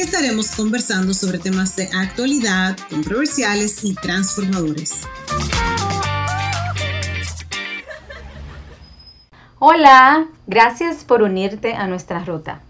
estaremos 0.00 0.50
conversando 0.56 1.12
sobre 1.12 1.38
temas 1.38 1.76
de 1.76 1.88
actualidad, 1.92 2.76
controversiales 2.88 3.84
y 3.84 3.94
transformadores. 3.94 5.02
Hola, 9.58 10.26
gracias 10.46 11.04
por 11.04 11.22
unirte 11.22 11.74
a 11.74 11.86
nuestra 11.86 12.24
ruta. 12.24 12.62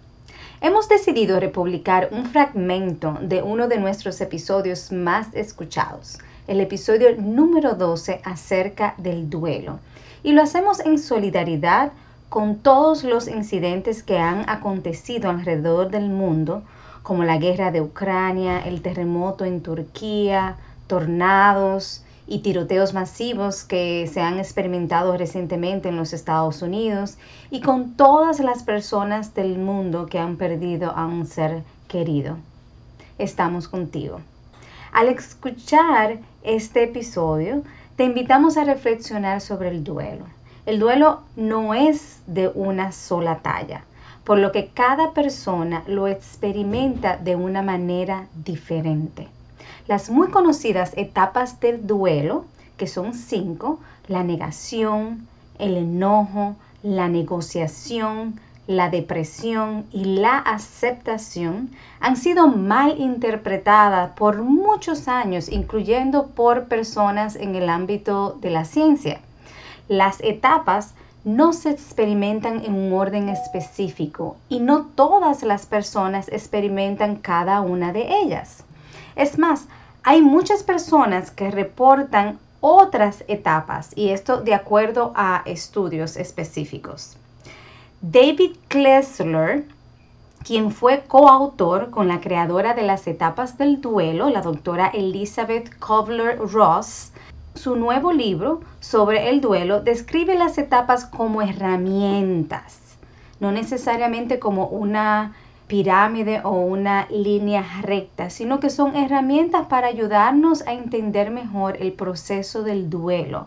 Hemos 0.61 0.89
decidido 0.89 1.39
republicar 1.39 2.08
un 2.11 2.27
fragmento 2.27 3.17
de 3.23 3.42
uno 3.42 3.69
de 3.69 3.78
nuestros 3.78 4.20
episodios 4.20 4.91
más 4.91 5.28
escuchados, 5.33 6.19
el 6.48 6.61
episodio 6.61 7.14
número 7.17 7.75
12 7.75 8.23
acerca 8.25 8.95
del 8.98 9.31
duelo. 9.31 9.78
Y 10.25 10.33
lo 10.33 10.42
hacemos 10.42 10.81
en 10.81 10.98
solidaridad 10.98 11.92
con 12.28 12.58
todos 12.58 13.05
los 13.05 13.28
incidentes 13.28 14.03
que 14.03 14.19
han 14.19 14.48
acontecido 14.51 15.31
alrededor 15.31 15.91
del 15.91 16.08
mundo, 16.08 16.62
como 17.03 17.25
la 17.25 17.39
guerra 17.39 17.70
de 17.70 17.81
Ucrania, 17.81 18.61
el 18.61 18.83
terremoto 18.83 19.45
en 19.45 19.62
Turquía, 19.62 20.56
tornados, 20.87 22.05
y 22.31 22.39
tiroteos 22.39 22.95
masivos 22.95 23.65
que 23.65 24.09
se 24.11 24.20
han 24.20 24.39
experimentado 24.39 25.17
recientemente 25.17 25.89
en 25.89 25.97
los 25.97 26.12
Estados 26.12 26.62
Unidos 26.62 27.19
y 27.51 27.61
con 27.61 27.97
todas 27.97 28.39
las 28.39 28.62
personas 28.62 29.34
del 29.34 29.59
mundo 29.59 30.07
que 30.07 30.20
han 30.20 30.37
perdido 30.37 30.92
a 30.92 31.07
un 31.07 31.27
ser 31.27 31.65
querido. 31.89 32.37
Estamos 33.19 33.67
contigo. 33.67 34.20
Al 34.92 35.09
escuchar 35.09 36.19
este 36.45 36.85
episodio, 36.85 37.64
te 37.97 38.05
invitamos 38.05 38.57
a 38.57 38.64
reflexionar 38.64 39.41
sobre 39.41 39.69
el 39.69 39.83
duelo. 39.83 40.25
El 40.67 40.79
duelo 40.79 41.23
no 41.35 41.75
es 41.75 42.20
de 42.29 42.47
una 42.55 42.92
sola 42.92 43.41
talla, 43.41 43.83
por 44.25 44.39
lo 44.39 44.53
que 44.53 44.69
cada 44.69 45.13
persona 45.13 45.83
lo 45.87 46.07
experimenta 46.07 47.17
de 47.17 47.37
una 47.37 47.63
manera 47.63 48.27
diferente. 48.35 49.29
Las 49.87 50.11
muy 50.11 50.29
conocidas 50.29 50.93
etapas 50.97 51.61
del 51.61 51.87
duelo, 51.87 52.45
que 52.77 52.87
son 52.87 53.15
cinco, 53.15 53.81
la 54.09 54.23
negación, 54.23 55.27
el 55.59 55.77
enojo, 55.77 56.57
la 56.83 57.09
negociación, 57.09 58.41
la 58.67 58.89
depresión 58.89 59.85
y 59.91 60.05
la 60.05 60.39
aceptación 60.39 61.71
han 61.98 62.17
sido 62.17 62.47
mal 62.47 63.01
interpretadas 63.01 64.13
por 64.13 64.43
muchos 64.43 65.09
años, 65.09 65.48
incluyendo 65.48 66.29
por 66.29 66.67
personas 66.67 67.35
en 67.35 67.57
el 67.57 67.69
ámbito 67.69 68.39
de 68.41 68.51
la 68.51 68.64
ciencia. 68.64 69.20
Las 69.89 70.20
etapas 70.20 70.95
no 71.25 71.53
se 71.53 71.70
experimentan 71.70 72.64
en 72.64 72.75
un 72.75 72.92
orden 72.92 73.29
específico 73.29 74.36
y 74.48 74.61
no 74.61 74.86
todas 74.95 75.42
las 75.42 75.67
personas 75.67 76.29
experimentan 76.29 77.17
cada 77.17 77.61
una 77.61 77.92
de 77.92 78.08
ellas. 78.23 78.64
Es 79.17 79.39
más, 79.39 79.67
hay 80.03 80.23
muchas 80.23 80.63
personas 80.63 81.30
que 81.30 81.51
reportan 81.51 82.39
otras 82.61 83.25
etapas 83.29 83.91
y 83.97 84.11
esto 84.11 84.41
de 84.41 84.55
acuerdo 84.55 85.13
a 85.14 85.42
estudios 85.45 86.17
específicos. 86.17 87.17
David 88.01 88.53
Klesler, 88.69 89.67
quien 90.45 90.70
fue 90.70 91.03
coautor 91.07 91.91
con 91.91 92.09
la 92.09 92.20
creadora 92.20 92.73
de 92.73 92.83
las 92.83 93.07
etapas 93.07 93.59
del 93.59 93.80
duelo, 93.80 94.30
la 94.30 94.41
doctora 94.41 94.89
Elizabeth 94.89 95.79
Kovler 95.79 96.39
Ross, 96.39 97.13
su 97.61 97.77
nuevo 97.77 98.11
libro 98.11 98.63
sobre 98.81 99.29
el 99.29 99.43
duelo 99.43 99.83
describe 99.83 100.35
las 100.35 100.57
etapas 100.57 101.05
como 101.05 101.43
herramientas, 101.43 102.81
no 103.39 103.53
necesariamente 103.53 104.39
como 104.39 104.67
una 104.67 105.35
pirámide 105.67 106.41
o 106.43 106.53
una 106.53 107.07
línea 107.11 107.63
recta, 107.83 108.31
sino 108.31 108.61
que 108.61 108.71
son 108.71 108.97
herramientas 108.97 109.67
para 109.67 109.89
ayudarnos 109.89 110.67
a 110.67 110.73
entender 110.73 111.31
mejor 111.31 111.77
el 111.79 111.93
proceso 111.93 112.63
del 112.63 112.89
duelo. 112.89 113.47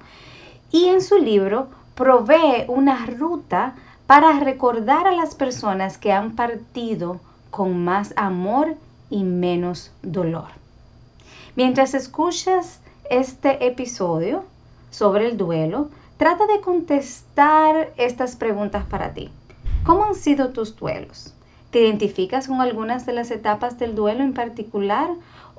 Y 0.72 0.86
en 0.86 1.02
su 1.02 1.18
libro 1.18 1.70
provee 1.96 2.66
una 2.68 3.08
ruta 3.08 3.74
para 4.06 4.40
recordar 4.40 5.08
a 5.08 5.12
las 5.12 5.34
personas 5.34 5.98
que 5.98 6.12
han 6.12 6.36
partido 6.36 7.20
con 7.50 7.84
más 7.84 8.14
amor 8.16 8.76
y 9.10 9.24
menos 9.24 9.92
dolor. 10.04 10.50
Mientras 11.56 11.96
escuchas 11.96 12.80
este 13.10 13.66
episodio 13.66 14.44
sobre 14.92 15.28
el 15.28 15.38
duelo, 15.38 15.90
trata 16.18 16.48
de 16.48 16.62
contestar 16.62 17.92
estas 17.98 18.36
preguntas 18.36 18.86
para 18.86 19.14
ti. 19.14 19.30
¿Cómo 19.86 20.06
han 20.06 20.16
sido 20.16 20.50
tus 20.50 20.76
duelos? 20.76 21.34
¿Te 21.72 21.82
identificas 21.82 22.48
con 22.48 22.62
algunas 22.62 23.06
de 23.06 23.14
las 23.14 23.32
etapas 23.32 23.80
del 23.80 23.96
duelo 23.96 24.24
en 24.24 24.34
particular 24.34 25.10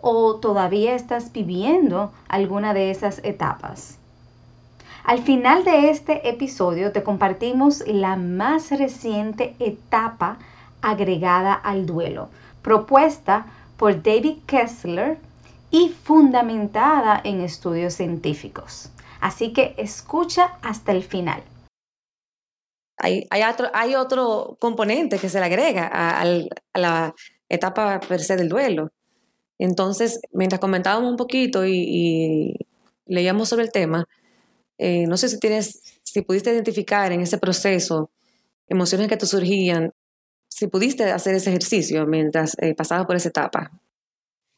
o 0.01 0.37
todavía 0.37 0.95
estás 0.95 1.33
viviendo 1.33 2.13
alguna 2.29 2.73
de 2.73 2.91
esas 2.91 3.21
etapas? 3.25 3.99
Al 5.05 5.19
final 5.19 5.65
de 5.65 5.91
este 5.91 6.29
episodio 6.29 6.93
te 6.93 7.03
compartimos 7.03 7.83
la 7.87 8.17
más 8.17 8.71
reciente 8.71 9.55
etapa 9.59 10.39
agregada 10.81 11.53
al 11.53 11.85
duelo, 11.85 12.31
propuesta 12.63 13.47
por 13.77 14.03
David 14.03 14.39
Kessler 14.47 15.19
y 15.75 15.89
fundamentada 15.89 17.21
en 17.25 17.41
estudios 17.41 17.95
científicos. 17.95 18.91
Así 19.21 19.53
que 19.53 19.75
escucha 19.77 20.59
hasta 20.63 20.93
el 20.93 21.03
final 21.03 21.43
hay, 22.97 23.43
otro, 23.43 23.69
hay 23.73 23.95
otro 23.95 24.57
componente 24.61 25.19
que 25.19 25.29
se 25.29 25.39
le 25.39 25.47
agrega 25.47 25.91
a, 25.93 26.25
la 26.75 27.15
etapa 27.49 28.01
per 28.01 28.21
se 28.21 28.37
del 28.37 28.49
duelo. 28.49 28.93
Entonces, 29.59 30.21
mientras 30.33 30.61
comentábamos 30.61 31.11
un 31.11 31.17
poquito 31.17 31.65
y, 31.67 32.55
leíamos 33.07 33.49
sobre 33.49 33.65
el 33.65 33.73
tema, 33.73 34.07
eh, 34.79 35.07
no 35.07 35.17
sé 35.17 35.29
si 35.29 35.39
tienes, 35.39 36.01
si 36.03 36.23
pudiste 36.23 36.53
identificar 36.53 37.13
en 37.13 37.21
ese 37.21 37.39
proceso 37.39 38.11
emociones 38.69 39.09
que 39.09 39.17
te 39.17 39.27
surgían, 39.27 39.93
si 40.49 40.69
pudiste 40.69 41.05
hacer 41.11 41.35
ese 41.35 41.51
ejercicio 41.51 42.07
mientras 42.07 42.57
eh, 42.61 42.75
pasabas 42.75 43.07
por 43.07 43.17
esa 43.17 43.29
etapa. 43.29 43.71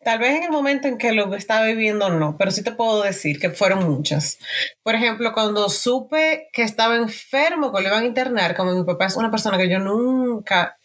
Tal 0.07 0.21
vez 0.21 0.37
en 0.37 0.45
el 0.45 0.51
momento 0.53 0.87
en 0.87 0.99
que 0.99 1.11
lo 1.11 1.35
estaba 1.35 1.67
viviendo 1.67 2.09
no, 2.11 2.37
pero 2.39 2.53
sí 2.53 2.63
te 2.63 2.71
puedo 2.71 3.03
decir 3.03 3.41
que 3.41 3.51
fueron 3.51 3.91
muchas. 3.91 4.39
Por 4.85 4.95
ejemplo, 4.95 5.33
cuando 5.33 5.69
supe 5.69 6.49
que 6.53 6.63
estaba 6.63 6.95
enfermo, 6.95 7.73
que 7.73 7.83
lo 7.83 7.89
iban 7.89 8.05
a 8.05 8.07
internar, 8.07 8.55
como 8.55 8.73
mi 8.73 8.85
papá 8.85 9.07
es 9.07 9.17
una 9.17 9.33
persona 9.33 9.59
que 9.59 9.69
yo 9.69 9.81
nunca, 9.81 10.79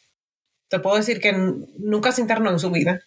te 0.70 0.80
puedo 0.80 0.98
decir 0.98 1.20
que 1.22 1.34
nunca 1.34 2.12
se 2.12 2.22
internó 2.22 2.50
en 2.50 2.58
su 2.58 2.72
vida, 2.72 3.00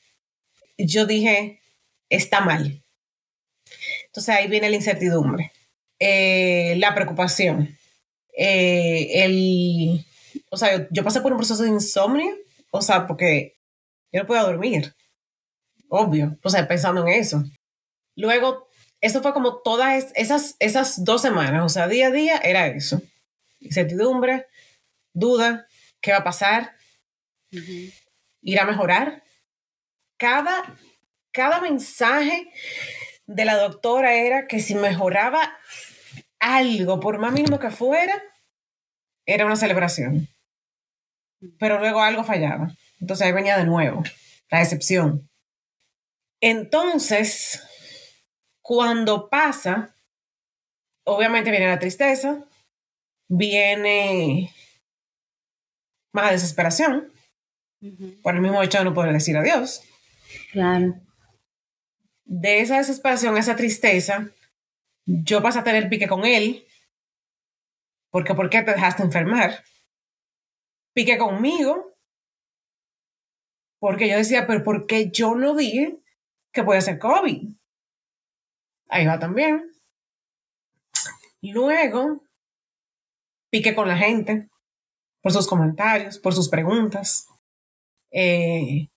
yo 0.79 1.05
dije, 1.05 1.61
está 2.09 2.41
mal. 2.41 2.85
Entonces 4.06 4.37
ahí 4.37 4.47
viene 4.47 4.71
la 4.71 4.77
incertidumbre, 4.77 5.50
eh, 5.99 6.77
la 6.79 6.94
preocupación, 6.94 7.77
eh, 8.38 9.25
el, 9.25 10.06
o 10.49 10.56
sea, 10.56 10.87
yo 10.93 11.03
pasé 11.03 11.21
por 11.23 11.33
un 11.33 11.38
proceso 11.38 11.65
de 11.65 11.71
insomnio, 11.71 12.37
o 12.71 12.81
sea, 12.83 13.09
porque 13.09 13.56
yo 14.12 14.21
no 14.21 14.27
podía 14.29 14.43
dormir 14.44 14.94
obvio, 15.94 16.37
o 16.43 16.50
sea, 16.50 16.67
pensando 16.67 17.06
en 17.06 17.08
eso. 17.08 17.44
Luego, 18.17 18.69
eso 19.00 19.23
fue 19.23 19.32
como 19.32 19.61
todas 19.62 20.12
esas, 20.14 20.56
esas 20.58 21.05
dos 21.05 21.23
semanas, 21.23 21.64
o 21.64 21.69
sea, 21.69 21.88
día 21.88 22.08
a 22.08 22.11
día 22.11 22.37
era 22.38 22.67
eso. 22.67 23.00
Incertidumbre, 23.61 24.46
duda, 25.12 25.67
¿qué 26.00 26.12
va 26.12 26.19
a 26.19 26.25
pasar? 26.25 26.73
¿Ir 28.43 28.61
a 28.61 28.64
mejorar? 28.64 29.23
Cada, 30.17 30.76
cada 31.32 31.61
mensaje 31.61 32.50
de 33.26 33.44
la 33.44 33.56
doctora 33.56 34.14
era 34.14 34.47
que 34.47 34.61
si 34.61 34.75
mejoraba 34.75 35.56
algo, 36.40 37.00
por 37.00 37.19
más 37.19 37.32
mínimo 37.32 37.58
que 37.58 37.70
fuera, 37.70 38.23
era 39.26 39.47
una 39.47 39.56
celebración. 39.56 40.29
Pero 41.58 41.79
luego 41.79 42.02
algo 42.02 42.25
fallaba. 42.25 42.75
Entonces 43.00 43.26
ahí 43.26 43.32
venía 43.32 43.56
de 43.56 43.64
nuevo, 43.64 44.02
la 44.50 44.58
decepción. 44.58 45.29
Entonces, 46.46 47.62
cuando 48.61 49.31
pasa, 49.31 49.96
obviamente 51.06 51.50
viene 51.50 51.69
la 51.69 51.79
tristeza, 51.79 52.44
viene 53.31 54.55
más 56.12 56.32
desesperación 56.32 57.11
por 58.23 58.35
el 58.35 58.43
mismo 58.43 58.62
hecho 58.62 58.76
de 58.76 58.85
no 58.85 58.93
poder 58.93 59.14
decir 59.14 59.38
adiós. 59.38 59.85
Claro. 60.52 61.00
De 62.26 62.61
esa 62.61 62.76
desesperación, 62.76 63.38
esa 63.38 63.56
tristeza, 63.56 64.29
yo 65.06 65.40
pasé 65.40 65.61
a 65.61 65.64
tener 65.64 65.88
pique 65.88 66.08
con 66.08 66.26
él, 66.26 66.67
porque 68.11 68.35
¿por 68.35 68.50
qué 68.50 68.61
te 68.61 68.73
dejaste 68.73 69.02
enfermar? 69.02 69.64
Pique 70.93 71.17
conmigo, 71.17 71.97
porque 73.79 74.11
yo 74.11 74.19
decía, 74.19 74.47
pero 74.47 74.62
¿por 74.62 74.87
qué 74.87 75.11
yo 75.11 75.37
no 75.37 75.56
dije 75.56 76.04
que 76.55 76.62
puede 76.62 76.81
ser 76.81 76.99
COVID? 76.99 77.49
Ahí 78.89 79.06
va 79.06 79.19
también. 79.19 79.71
Luego, 81.43 82.23
pique 83.51 83.75
con 83.75 83.89
la 83.89 83.99
gente, 83.99 84.49
por 85.21 85.33
sus 85.33 85.47
comentarios, 85.47 86.19
por 86.19 86.33
sus 86.33 86.49
preguntas. 86.49 87.27
Eh, 88.11 88.89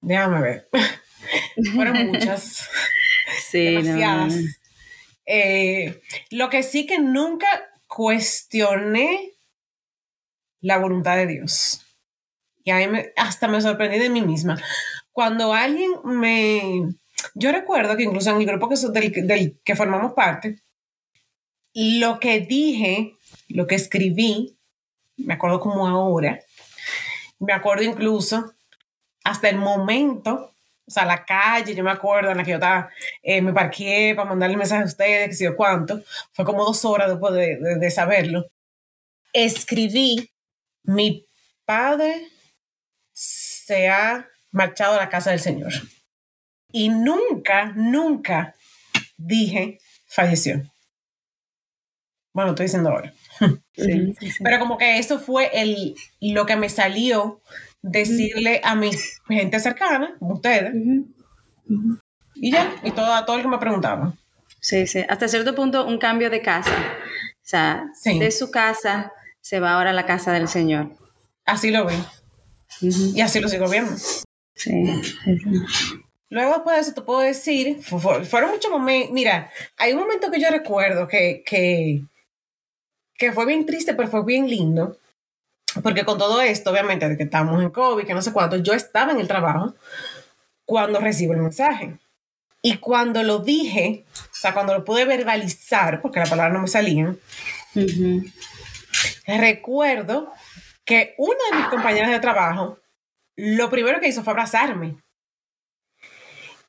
déjame 0.00 0.40
ver. 0.40 0.68
Fueron 1.74 2.06
muchas. 2.08 2.68
Sí, 3.50 3.64
demasiadas. 3.64 4.34
Eh, 5.26 6.02
lo 6.30 6.50
que 6.50 6.62
sí 6.62 6.86
que 6.86 6.98
nunca 6.98 7.46
cuestioné 7.86 9.32
la 10.60 10.78
voluntad 10.78 11.16
de 11.16 11.26
Dios. 11.26 11.86
Y 12.64 12.72
ahí 12.72 12.88
me, 12.88 13.12
hasta 13.16 13.48
me 13.48 13.60
sorprendí 13.60 13.98
de 13.98 14.10
mí 14.10 14.22
misma. 14.22 14.60
Cuando 15.12 15.52
alguien 15.52 15.92
me... 16.04 16.94
Yo 17.34 17.52
recuerdo 17.52 17.96
que 17.96 18.02
incluso 18.02 18.30
en 18.30 18.38
el 18.38 18.46
grupo 18.46 18.68
que, 18.68 18.76
del, 18.76 19.26
del 19.26 19.60
que 19.64 19.76
formamos 19.76 20.12
parte, 20.14 20.58
lo 21.74 22.18
que 22.18 22.40
dije, 22.40 23.14
lo 23.48 23.66
que 23.66 23.76
escribí, 23.76 24.58
me 25.16 25.34
acuerdo 25.34 25.60
como 25.60 25.86
ahora, 25.86 26.40
me 27.38 27.52
acuerdo 27.52 27.84
incluso 27.84 28.52
hasta 29.24 29.48
el 29.48 29.56
momento, 29.56 30.52
o 30.84 30.90
sea, 30.90 31.04
la 31.04 31.24
calle, 31.24 31.74
yo 31.74 31.84
me 31.84 31.92
acuerdo 31.92 32.30
en 32.30 32.38
la 32.38 32.44
que 32.44 32.50
yo 32.50 32.56
estaba, 32.56 32.90
eh, 33.22 33.40
me 33.40 33.52
parqué 33.52 34.14
para 34.16 34.28
mandarle 34.28 34.56
mensaje 34.56 34.82
a 34.82 34.86
ustedes, 34.86 35.28
que 35.28 35.34
sé 35.34 35.44
yo 35.44 35.56
cuánto, 35.56 36.02
fue 36.32 36.44
como 36.44 36.64
dos 36.64 36.84
horas 36.84 37.08
después 37.08 37.32
de, 37.34 37.56
de, 37.56 37.76
de 37.76 37.90
saberlo. 37.90 38.46
Escribí, 39.32 40.30
mi 40.82 41.26
padre 41.64 42.28
se 43.12 43.88
ha 43.88 44.28
marchado 44.52 44.94
a 44.94 44.98
la 44.98 45.08
casa 45.08 45.30
del 45.30 45.40
Señor. 45.40 45.72
Y 46.70 46.88
nunca, 46.88 47.72
nunca 47.74 48.54
dije 49.16 49.78
falleció. 50.06 50.62
Bueno, 52.34 52.50
estoy 52.52 52.66
diciendo 52.66 52.90
ahora. 52.90 53.12
Sí, 53.74 54.12
sí, 54.20 54.30
sí. 54.30 54.44
Pero 54.44 54.58
como 54.58 54.76
que 54.76 54.98
eso 54.98 55.18
fue 55.18 55.50
el, 55.54 55.94
lo 56.20 56.44
que 56.44 56.56
me 56.56 56.68
salió 56.68 57.40
decirle 57.80 58.60
a 58.62 58.74
mi 58.74 58.90
gente 59.28 59.58
cercana, 59.60 60.14
ustedes, 60.20 60.74
Ujú. 60.74 61.98
y 62.34 62.52
ya, 62.52 62.70
y 62.84 62.90
todo, 62.90 63.14
a 63.14 63.24
todo 63.24 63.36
el 63.36 63.42
que 63.42 63.48
me 63.48 63.56
preguntaba. 63.56 64.12
Sí, 64.60 64.86
sí. 64.86 65.02
Hasta 65.08 65.26
cierto 65.26 65.54
punto, 65.54 65.86
un 65.86 65.96
cambio 65.98 66.28
de 66.28 66.42
casa. 66.42 66.70
O 66.70 67.40
sea, 67.40 67.86
Sí. 67.94 68.18
de 68.18 68.30
su 68.30 68.50
casa 68.50 69.10
se 69.40 69.58
va 69.58 69.72
ahora 69.72 69.90
a 69.90 69.94
la 69.94 70.04
casa 70.04 70.32
del 70.32 70.48
Señor. 70.48 70.90
Así 71.46 71.70
lo 71.70 71.86
vi. 71.86 71.94
Y 72.82 73.22
así 73.22 73.40
lo 73.40 73.48
sigo 73.48 73.68
viendo. 73.70 73.90
Sí. 74.54 74.70
Luego 76.30 76.52
después 76.54 76.76
de 76.76 76.82
eso 76.82 76.94
te 76.94 77.02
puedo 77.02 77.20
decir, 77.20 77.82
fu- 77.82 77.98
fu- 77.98 78.24
fueron 78.24 78.50
muchos 78.52 78.70
momentos, 78.70 79.12
mira, 79.12 79.50
hay 79.76 79.92
un 79.92 80.00
momento 80.00 80.30
que 80.30 80.40
yo 80.40 80.48
recuerdo 80.50 81.06
que, 81.06 81.42
que, 81.44 82.02
que 83.16 83.32
fue 83.32 83.44
bien 83.46 83.66
triste, 83.66 83.94
pero 83.94 84.08
fue 84.08 84.24
bien 84.24 84.48
lindo, 84.48 84.96
porque 85.82 86.04
con 86.04 86.16
todo 86.18 86.40
esto, 86.40 86.70
obviamente, 86.70 87.08
de 87.08 87.16
que 87.16 87.24
estamos 87.24 87.62
en 87.62 87.70
COVID, 87.70 88.06
que 88.06 88.14
no 88.14 88.22
sé 88.22 88.32
cuánto, 88.32 88.56
yo 88.56 88.72
estaba 88.72 89.12
en 89.12 89.20
el 89.20 89.28
trabajo 89.28 89.74
cuando 90.64 91.00
recibo 91.00 91.34
el 91.34 91.40
mensaje. 91.40 91.98
Y 92.62 92.76
cuando 92.78 93.22
lo 93.24 93.40
dije, 93.40 94.04
o 94.16 94.34
sea, 94.34 94.54
cuando 94.54 94.72
lo 94.74 94.84
pude 94.84 95.04
verbalizar, 95.04 96.00
porque 96.00 96.20
la 96.20 96.26
palabra 96.26 96.52
no 96.54 96.60
me 96.62 96.68
salía, 96.68 97.14
Ujú. 97.74 98.22
recuerdo 99.26 100.32
que 100.84 101.14
una 101.18 101.38
de 101.50 101.56
mis 101.58 101.66
compañeras 101.68 102.10
de 102.10 102.20
trabajo, 102.20 102.78
lo 103.36 103.70
primero 103.70 104.00
que 104.00 104.08
hizo 104.08 104.22
fue 104.22 104.32
abrazarme. 104.32 104.96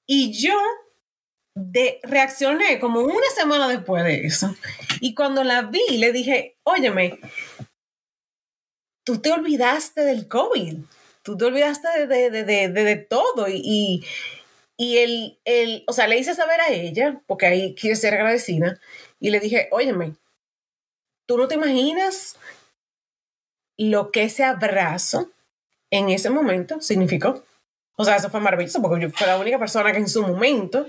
Y 0.05 0.33
yo 0.33 0.57
de, 1.55 1.99
reaccioné 2.03 2.79
como 2.79 3.01
una 3.01 3.29
semana 3.35 3.67
después 3.67 4.03
de 4.03 4.25
eso. 4.25 4.55
Y 4.99 5.13
cuando 5.13 5.43
la 5.43 5.63
vi, 5.63 5.97
le 5.97 6.11
dije, 6.11 6.57
óyeme, 6.63 7.19
tú 9.05 9.19
te 9.19 9.31
olvidaste 9.31 10.01
del 10.01 10.27
COVID, 10.27 10.77
tú 11.21 11.37
te 11.37 11.45
olvidaste 11.45 12.07
de, 12.07 12.29
de, 12.29 12.43
de, 12.43 12.69
de, 12.69 12.95
todo. 12.97 13.47
Y, 13.47 13.61
y, 13.63 14.05
y 14.77 14.97
el, 14.97 15.39
el, 15.45 15.83
o 15.87 15.93
sea, 15.93 16.07
le 16.07 16.17
hice 16.17 16.33
saber 16.33 16.59
a 16.61 16.69
ella, 16.69 17.21
porque 17.27 17.45
ahí 17.45 17.75
quiere 17.75 17.95
ser 17.95 18.13
agradecida, 18.13 18.79
y 19.19 19.29
le 19.29 19.39
dije, 19.39 19.67
óyeme, 19.71 20.15
tú 21.27 21.37
no 21.37 21.47
te 21.47 21.55
imaginas 21.55 22.37
lo 23.77 24.11
que 24.11 24.23
ese 24.23 24.43
abrazo 24.43 25.31
en 25.97 26.09
ese 26.09 26.29
momento 26.29 26.81
significó. 26.81 27.43
O 27.95 28.03
sea, 28.03 28.15
eso 28.15 28.29
fue 28.29 28.39
maravilloso 28.39 28.81
porque 28.81 29.03
yo 29.03 29.09
fui 29.11 29.27
la 29.27 29.37
única 29.37 29.59
persona 29.59 29.91
que 29.91 29.99
en 29.99 30.09
su 30.09 30.21
momento 30.23 30.87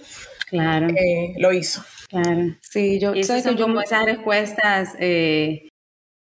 Claro, 0.48 0.88
eh, 0.88 1.34
lo 1.38 1.52
hizo. 1.52 1.84
claro. 2.08 2.56
Sí, 2.62 2.98
yo, 2.98 3.14
Y 3.14 3.20
esas 3.20 3.42
¿sabes 3.42 3.54
que 3.56 3.60
yo 3.60 3.66
como 3.66 3.80
esas 3.80 4.04
respuestas 4.04 4.94
eh, 4.98 5.68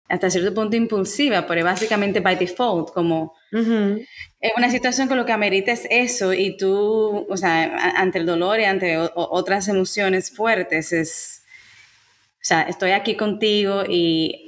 hasta 0.08 0.30
cierto 0.30 0.52
punto 0.54 0.76
impulsivas, 0.76 1.44
pero 1.46 1.64
básicamente 1.64 2.20
by 2.20 2.36
default, 2.36 2.90
como 2.92 3.34
Ujú. 3.52 4.00
es 4.40 4.52
una 4.56 4.70
situación 4.70 5.08
que 5.08 5.14
lo 5.14 5.24
que 5.24 5.32
amerita 5.32 5.72
es 5.72 5.86
eso 5.90 6.32
y 6.32 6.56
tú, 6.56 7.26
o 7.28 7.36
sea, 7.36 7.92
ante 7.96 8.18
el 8.18 8.26
dolor 8.26 8.58
y 8.60 8.64
ante 8.64 8.98
o- 8.98 9.10
otras 9.14 9.68
emociones 9.68 10.30
fuertes, 10.34 10.92
es, 10.92 11.42
o 12.36 12.44
sea, 12.46 12.62
estoy 12.62 12.90
aquí 12.90 13.16
contigo 13.16 13.84
y 13.88 14.43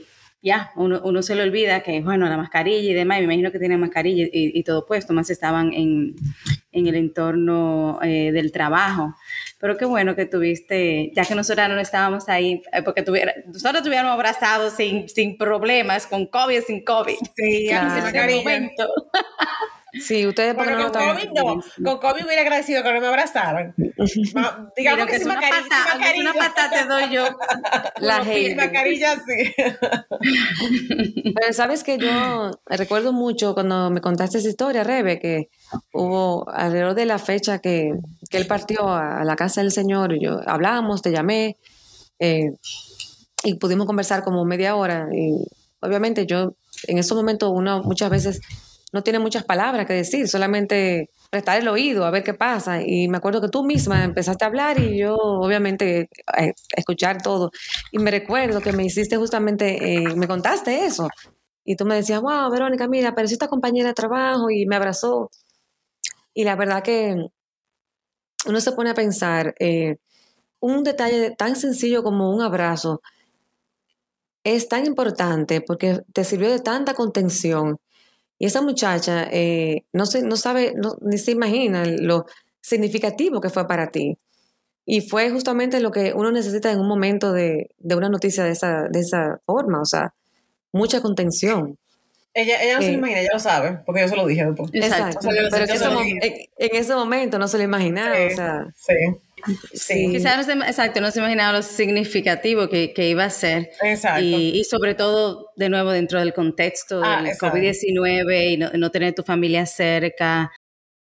ya, 0.46 0.70
uno, 0.76 1.00
uno 1.02 1.22
se 1.22 1.34
le 1.34 1.42
olvida 1.42 1.80
que, 1.80 2.00
bueno, 2.02 2.28
la 2.28 2.36
mascarilla 2.36 2.90
y 2.90 2.94
demás, 2.94 3.18
me 3.18 3.24
imagino 3.24 3.50
que 3.50 3.58
tienen 3.58 3.80
mascarilla 3.80 4.26
y, 4.32 4.56
y 4.56 4.62
todo 4.62 4.86
puesto, 4.86 5.12
más 5.12 5.28
estaban 5.28 5.72
en, 5.72 6.14
en 6.70 6.86
el 6.86 6.94
entorno 6.94 7.98
eh, 8.00 8.30
del 8.30 8.52
trabajo. 8.52 9.12
Pero 9.58 9.76
qué 9.76 9.86
bueno 9.86 10.14
que 10.14 10.24
tuviste, 10.24 11.10
ya 11.16 11.24
que 11.24 11.34
nosotros 11.34 11.68
no 11.68 11.80
estábamos 11.80 12.28
ahí, 12.28 12.62
eh, 12.72 12.82
porque 12.84 13.02
tuviera, 13.02 13.34
nosotros 13.46 13.78
estuviéramos 13.78 14.12
abrazados 14.12 14.74
sin, 14.74 15.08
sin 15.08 15.36
problemas, 15.36 16.06
con 16.06 16.26
COVID, 16.26 16.60
sin 16.60 16.84
COVID. 16.84 17.16
Sí, 17.34 17.68
En 17.68 17.86
ese 17.88 18.36
momento. 18.36 18.86
Sí, 20.00 20.26
ustedes 20.26 20.54
porque 20.54 20.70
Bueno, 20.72 20.86
no 20.88 20.92
con 20.92 21.14
COVID 21.14 21.28
no. 21.32 21.62
Con 21.84 21.98
COVID 22.00 22.24
hubiera 22.26 22.42
agradecido 22.42 22.82
que 22.82 22.92
no 22.92 23.00
me 23.00 23.06
abrazaran. 23.06 23.74
Ma- 24.34 24.70
Digamos 24.76 25.06
Pero 25.06 25.06
que, 25.06 25.18
que 25.18 25.24
una 25.24 25.34
mascarilla. 25.34 25.68
pata, 25.68 25.98
sea 25.98 26.20
una 26.20 26.32
pata 26.34 26.70
te 26.70 26.84
doy 26.86 27.10
yo. 27.14 27.24
La 28.00 28.24
hater. 28.24 28.56
mascarilla 28.56 29.14
sí. 29.26 29.52
Pero 31.34 31.52
sabes 31.52 31.82
que 31.84 31.98
yo 31.98 32.50
recuerdo 32.66 33.12
mucho 33.12 33.54
cuando 33.54 33.90
me 33.90 34.00
contaste 34.00 34.38
esa 34.38 34.48
historia, 34.48 34.84
Rebe, 34.84 35.18
que 35.18 35.48
hubo 35.92 36.48
alrededor 36.50 36.94
de 36.94 37.06
la 37.06 37.18
fecha 37.18 37.58
que, 37.58 37.92
que 38.30 38.36
él 38.38 38.46
partió 38.46 38.88
a, 38.88 39.20
a 39.20 39.24
la 39.24 39.36
casa 39.36 39.60
del 39.60 39.72
Señor, 39.72 40.12
y 40.14 40.24
yo 40.24 40.40
hablábamos, 40.46 41.02
te 41.02 41.10
llamé 41.12 41.56
eh, 42.18 42.50
y 43.44 43.54
pudimos 43.54 43.86
conversar 43.86 44.24
como 44.24 44.44
media 44.44 44.76
hora. 44.76 45.08
Y 45.12 45.32
obviamente 45.80 46.26
yo 46.26 46.54
en 46.86 46.98
esos 46.98 47.16
momentos 47.16 47.50
uno 47.54 47.82
muchas 47.82 48.10
veces 48.10 48.40
no 48.92 49.02
tiene 49.02 49.18
muchas 49.18 49.44
palabras 49.44 49.86
que 49.86 49.94
decir, 49.94 50.28
solamente 50.28 51.10
prestar 51.30 51.58
el 51.60 51.68
oído 51.68 52.04
a 52.04 52.10
ver 52.10 52.22
qué 52.22 52.34
pasa. 52.34 52.80
Y 52.82 53.08
me 53.08 53.18
acuerdo 53.18 53.40
que 53.40 53.48
tú 53.48 53.64
misma 53.64 54.04
empezaste 54.04 54.44
a 54.44 54.48
hablar 54.48 54.78
y 54.78 54.98
yo 54.98 55.16
obviamente 55.16 56.08
a 56.26 56.46
escuchar 56.76 57.22
todo. 57.22 57.50
Y 57.92 57.98
me 57.98 58.10
recuerdo 58.10 58.60
que 58.60 58.72
me 58.72 58.84
hiciste 58.84 59.16
justamente, 59.16 59.94
eh, 59.94 60.14
me 60.16 60.28
contaste 60.28 60.86
eso. 60.86 61.08
Y 61.64 61.76
tú 61.76 61.84
me 61.84 61.96
decías, 61.96 62.20
wow, 62.20 62.50
Verónica, 62.50 62.88
mira, 62.88 63.10
apareció 63.10 63.34
esta 63.34 63.48
compañera 63.48 63.88
de 63.88 63.94
trabajo 63.94 64.50
y 64.50 64.66
me 64.66 64.76
abrazó. 64.76 65.30
Y 66.34 66.44
la 66.44 66.56
verdad 66.56 66.82
que 66.82 67.16
uno 68.46 68.60
se 68.60 68.72
pone 68.72 68.90
a 68.90 68.94
pensar, 68.94 69.54
eh, 69.58 69.96
un 70.60 70.84
detalle 70.84 71.32
tan 71.36 71.56
sencillo 71.56 72.02
como 72.02 72.30
un 72.30 72.42
abrazo 72.42 73.00
es 74.46 74.68
tan 74.68 74.86
importante 74.86 75.60
porque 75.60 76.02
te 76.12 76.22
sirvió 76.22 76.48
de 76.50 76.60
tanta 76.60 76.94
contención. 76.94 77.78
Y 78.38 78.46
esa 78.46 78.60
muchacha 78.62 79.28
eh, 79.30 79.84
no, 79.92 80.04
se, 80.06 80.22
no 80.22 80.36
sabe, 80.36 80.74
no- 80.76 80.96
ni 81.00 81.18
se 81.18 81.30
imagina 81.32 81.84
lo 81.86 82.26
significativo 82.60 83.40
que 83.40 83.50
fue 83.50 83.66
para 83.66 83.90
ti. 83.90 84.18
Y 84.84 85.00
fue 85.00 85.30
justamente 85.30 85.80
lo 85.80 85.90
que 85.90 86.12
uno 86.14 86.30
necesita 86.30 86.70
en 86.70 86.78
un 86.80 86.86
momento 86.88 87.32
de, 87.32 87.70
de 87.78 87.94
una 87.96 88.08
noticia 88.08 88.44
de 88.44 88.50
esa, 88.52 88.84
de 88.90 89.00
esa 89.00 89.40
forma, 89.44 89.80
o 89.80 89.84
sea, 89.84 90.14
mucha 90.72 91.00
contención. 91.00 91.76
Ella, 92.34 92.62
ella 92.62 92.76
no 92.76 92.82
se 92.82 92.88
Eh. 92.88 92.92
lo 92.92 92.98
imagina, 92.98 93.20
ella 93.20 93.30
lo 93.32 93.38
sabe, 93.40 93.78
porque 93.86 94.02
yo 94.02 94.08
se 94.08 94.16
lo 94.16 94.26
dije 94.26 94.44
después. 94.44 94.70
Exacto. 94.74 95.18
O 95.18 95.22
sea, 95.22 95.34
yo 95.34 95.42
lo 95.42 95.48
Pero 95.50 95.62
en 95.62 95.68
yo 95.68 95.74
ese, 95.74 95.84
lo 95.86 95.92
mo- 95.92 96.00
dije. 96.02 96.18
en- 96.58 96.70
en 96.70 96.76
ese 96.80 96.94
momento 96.94 97.38
no 97.38 97.48
se 97.48 97.56
lo 97.58 97.64
imaginaba, 97.64 98.14
Sí. 98.14 98.32
o 98.32 98.36
sea, 98.36 98.66
Sí. 98.76 98.94
Sí. 99.72 100.08
Quizás 100.10 100.36
no 100.36 100.42
se, 100.44 100.68
exacto, 100.68 101.00
no 101.00 101.10
se 101.10 101.18
imaginaba 101.20 101.52
lo 101.58 101.62
significativo 101.62 102.68
que, 102.68 102.92
que 102.92 103.08
iba 103.08 103.24
a 103.24 103.30
ser. 103.30 103.70
Exacto. 103.82 104.22
Y, 104.22 104.58
y 104.58 104.64
sobre 104.64 104.94
todo, 104.94 105.50
de 105.56 105.68
nuevo, 105.68 105.90
dentro 105.90 106.18
del 106.18 106.32
contexto 106.34 107.00
Ah, 107.04 107.16
del 107.18 107.26
exacto. 107.28 107.56
COVID-19 107.58 108.50
y 108.52 108.56
no, 108.56 108.70
no 108.74 108.90
tener 108.90 109.14
tu 109.14 109.22
familia 109.22 109.66
cerca 109.66 110.50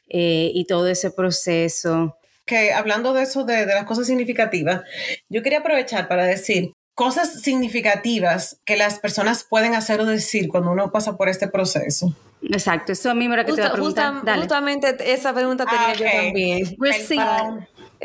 eh, 0.08 0.50
y 0.54 0.66
todo 0.66 0.86
ese 0.88 1.10
proceso. 1.10 2.18
que 2.46 2.72
hablando 2.72 3.12
de 3.14 3.22
eso, 3.22 3.44
de, 3.44 3.64
de 3.66 3.74
las 3.74 3.84
cosas 3.84 4.06
significativas, 4.06 4.82
yo 5.28 5.42
quería 5.42 5.60
aprovechar 5.60 6.08
para 6.08 6.24
decir 6.26 6.72
cosas 6.94 7.40
significativas 7.42 8.58
que 8.64 8.76
las 8.76 8.98
personas 9.00 9.44
pueden 9.48 9.74
hacer 9.74 10.00
o 10.00 10.04
decir 10.06 10.48
cuando 10.48 10.70
uno 10.70 10.92
pasa 10.92 11.16
por 11.16 11.28
este 11.28 11.48
proceso. 11.48 12.14
Exacto, 12.42 12.92
eso 12.92 13.14
mismo 13.14 13.34
era 13.34 13.44
que 13.44 13.52
te 13.52 13.60
iba 13.60 13.68
a 13.68 13.72
preguntar. 13.72 14.14
Justa, 14.14 14.36
justamente 14.36 14.94
esa 15.12 15.32
pregunta 15.34 15.64
tenía 15.64 15.88
Ah, 15.88 15.94
yo 15.94 16.04
ok. 16.04 16.12
también. 16.12 16.76
We're 16.78 16.92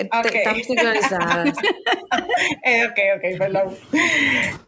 Eh, 0.01 0.09
Ok. 0.11 0.31
te- 0.31 0.37
Estamos 0.39 0.65
sincronizadas. 0.67 1.57
Eh, 2.63 2.85
ok, 2.85 2.97
ok, 3.17 3.37
perdón. 3.37 3.75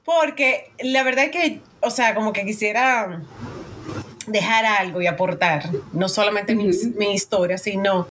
Porque 0.04 0.72
la 0.80 1.04
verdad 1.04 1.26
es 1.26 1.32
que, 1.32 1.60
o 1.82 1.90
sea, 1.90 2.14
como 2.16 2.34
que 2.34 2.46
quisiera 2.46 3.22
dejar 4.28 4.66
algo 4.66 5.02
y 5.02 5.08
aportar, 5.08 5.64
no 5.94 6.08
solamente 6.10 6.54
mi, 6.56 6.70
mi 6.98 7.14
historia, 7.14 7.58
sino 7.58 8.08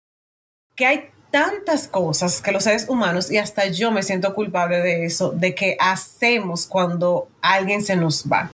que 0.75 0.85
hay 0.85 1.09
tantas 1.31 1.87
cosas 1.87 2.41
que 2.41 2.51
los 2.51 2.63
seres 2.65 2.89
humanos, 2.89 3.31
y 3.31 3.37
hasta 3.37 3.67
yo 3.67 3.91
me 3.91 4.03
siento 4.03 4.33
culpable 4.35 4.79
de 4.81 5.05
eso, 5.05 5.31
de 5.31 5.55
que 5.55 5.77
hacemos 5.79 6.65
cuando 6.67 7.29
alguien 7.41 7.81
se 7.83 7.95
nos 7.95 8.25
va. 8.29 8.51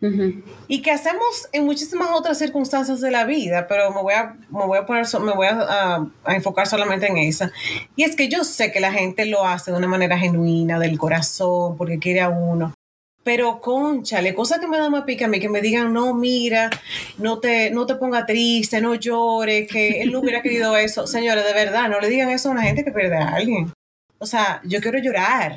Ujú. 0.00 0.42
Y 0.68 0.82
que 0.82 0.90
hacemos 0.90 1.48
en 1.52 1.64
muchísimas 1.64 2.10
otras 2.10 2.38
circunstancias 2.38 3.00
de 3.00 3.10
la 3.10 3.24
vida, 3.24 3.66
pero 3.68 3.90
me 3.90 4.02
voy 4.02 4.12
a, 4.14 4.34
me 4.50 4.66
voy 4.66 4.76
a 4.78 4.84
poner, 4.84 5.06
me 5.20 5.32
voy 5.32 5.46
a, 5.46 5.60
a- 5.60 6.06
a 6.24 6.34
enfocar 6.34 6.66
solamente 6.66 7.06
en 7.06 7.16
esa. 7.16 7.50
Y 7.96 8.04
es 8.04 8.14
que 8.16 8.28
yo 8.28 8.44
sé 8.44 8.70
que 8.70 8.80
la 8.80 8.92
gente 8.92 9.24
lo 9.24 9.46
hace 9.46 9.70
de 9.70 9.78
una 9.78 9.86
manera 9.86 10.18
genuina, 10.18 10.78
del 10.78 10.98
corazón, 10.98 11.76
porque 11.78 11.98
quiere 11.98 12.20
a 12.20 12.28
uno. 12.28 12.74
Pero, 13.22 13.62
conchale, 13.62 14.34
cosa 14.34 14.60
que 14.60 14.66
me 14.66 14.76
da 14.76 14.90
más 14.90 15.04
pica 15.04 15.24
a 15.24 15.28
mí, 15.28 15.40
que 15.40 15.48
me 15.48 15.62
digan, 15.62 15.94
no, 15.94 16.12
mira, 16.12 16.68
no 17.16 17.38
te, 17.40 17.70
no 17.70 17.86
te 17.86 17.94
ponga 17.94 18.26
triste, 18.26 18.82
no 18.82 18.96
llores, 18.96 19.66
que 19.72 20.02
él 20.02 20.12
no 20.12 20.20
hubiera 20.20 20.42
querido 20.42 20.76
eso. 20.76 21.06
Señores, 21.06 21.46
de 21.46 21.54
verdad, 21.54 21.88
no 21.88 22.00
le 22.00 22.10
digan 22.10 22.28
eso 22.28 22.50
a 22.50 22.52
una 22.52 22.62
gente 22.64 22.84
que 22.84 22.92
pierde 22.92 23.16
a 23.16 23.28
alguien. 23.28 23.72
O 24.18 24.26
sea, 24.26 24.60
yo 24.64 24.82
quiero 24.82 24.98
llorar. 24.98 25.56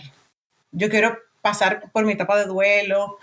Yo 0.72 0.90
quiero 0.90 1.18
pasar 1.42 1.92
por 1.92 2.06
mi 2.06 2.14
etapa 2.14 2.38
de 2.40 2.46
duelo 2.46 3.18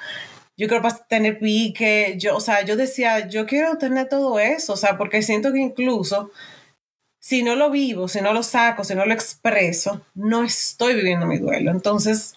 yo 0.57 0.69
quiero 0.69 0.87
tener 1.09 1.39
pique, 1.39 2.15
yo, 2.19 2.37
o 2.37 2.41
sea, 2.41 2.63
yo 2.65 2.77
decía, 2.77 3.29
yo 3.29 3.47
quiero 3.47 3.77
tener 3.79 4.09
todo 4.09 4.39
eso, 4.39 4.75
o 4.75 4.77
sea, 4.77 4.97
porque 4.97 5.23
siento 5.23 5.53
que 5.53 5.59
incluso 5.61 6.31
si 7.21 7.43
no 7.43 7.57
lo 7.57 7.71
vivo, 7.71 8.07
si 8.09 8.21
no 8.21 8.33
lo 8.33 8.43
saco, 8.43 8.85
si 8.85 8.95
no 8.95 9.07
lo 9.07 9.15
expreso, 9.15 10.03
no 10.15 10.45
estoy 10.45 10.95
viviendo 10.95 11.27
mi 11.27 11.39
duelo. 11.39 11.71
Entonces, 11.71 12.35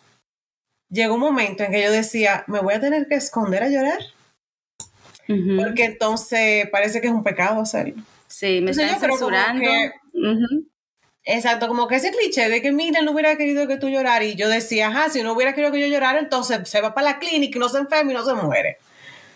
llegó 0.90 1.16
un 1.16 1.20
momento 1.20 1.64
en 1.64 1.72
que 1.72 1.84
yo 1.84 1.92
decía, 1.92 2.44
me 2.48 2.60
voy 2.62 2.74
a 2.74 2.80
tener 2.80 3.08
que 3.08 3.16
esconder 3.16 3.64
a 3.64 3.70
llorar, 3.70 4.00
Ujú. 5.28 5.58
porque 5.58 5.84
entonces 5.86 6.70
parece 6.70 7.02
que 7.02 7.08
es 7.08 7.14
un 7.14 7.24
pecado 7.24 7.62
hacerlo. 7.62 8.02
Sí, 8.28 8.62
me 8.62 8.72
Entonces, 8.72 8.92
están 8.94 9.10
censurando. 9.12 9.62
que- 9.62 9.92
Ujú. 10.14 10.66
Exacto, 11.30 11.68
como 11.68 11.88
que 11.90 11.96
ese 11.98 12.12
cliché 12.12 12.48
de 12.48 12.62
que 12.62 12.72
mira, 12.72 13.02
no 13.02 13.12
hubiera 13.12 13.36
querido 13.36 13.68
que 13.68 13.76
tú 13.76 13.90
lloraras 13.90 14.24
y 14.30 14.36
yo 14.36 14.48
decía, 14.48 14.88
ajá, 14.88 15.10
si 15.10 15.22
no 15.24 15.34
hubiera 15.34 15.54
querido 15.54 15.74
que 15.74 15.82
yo 15.82 15.88
llorara, 15.88 16.20
entonces 16.20 16.68
se 16.70 16.80
va 16.80 16.94
para 16.94 17.12
la 17.12 17.20
clínica 17.20 17.58
y 17.58 17.60
no 17.60 17.68
se 17.68 17.80
enferma 17.80 18.12
y 18.12 18.16
no 18.16 18.24
se 18.24 18.34
muere. 18.34 18.78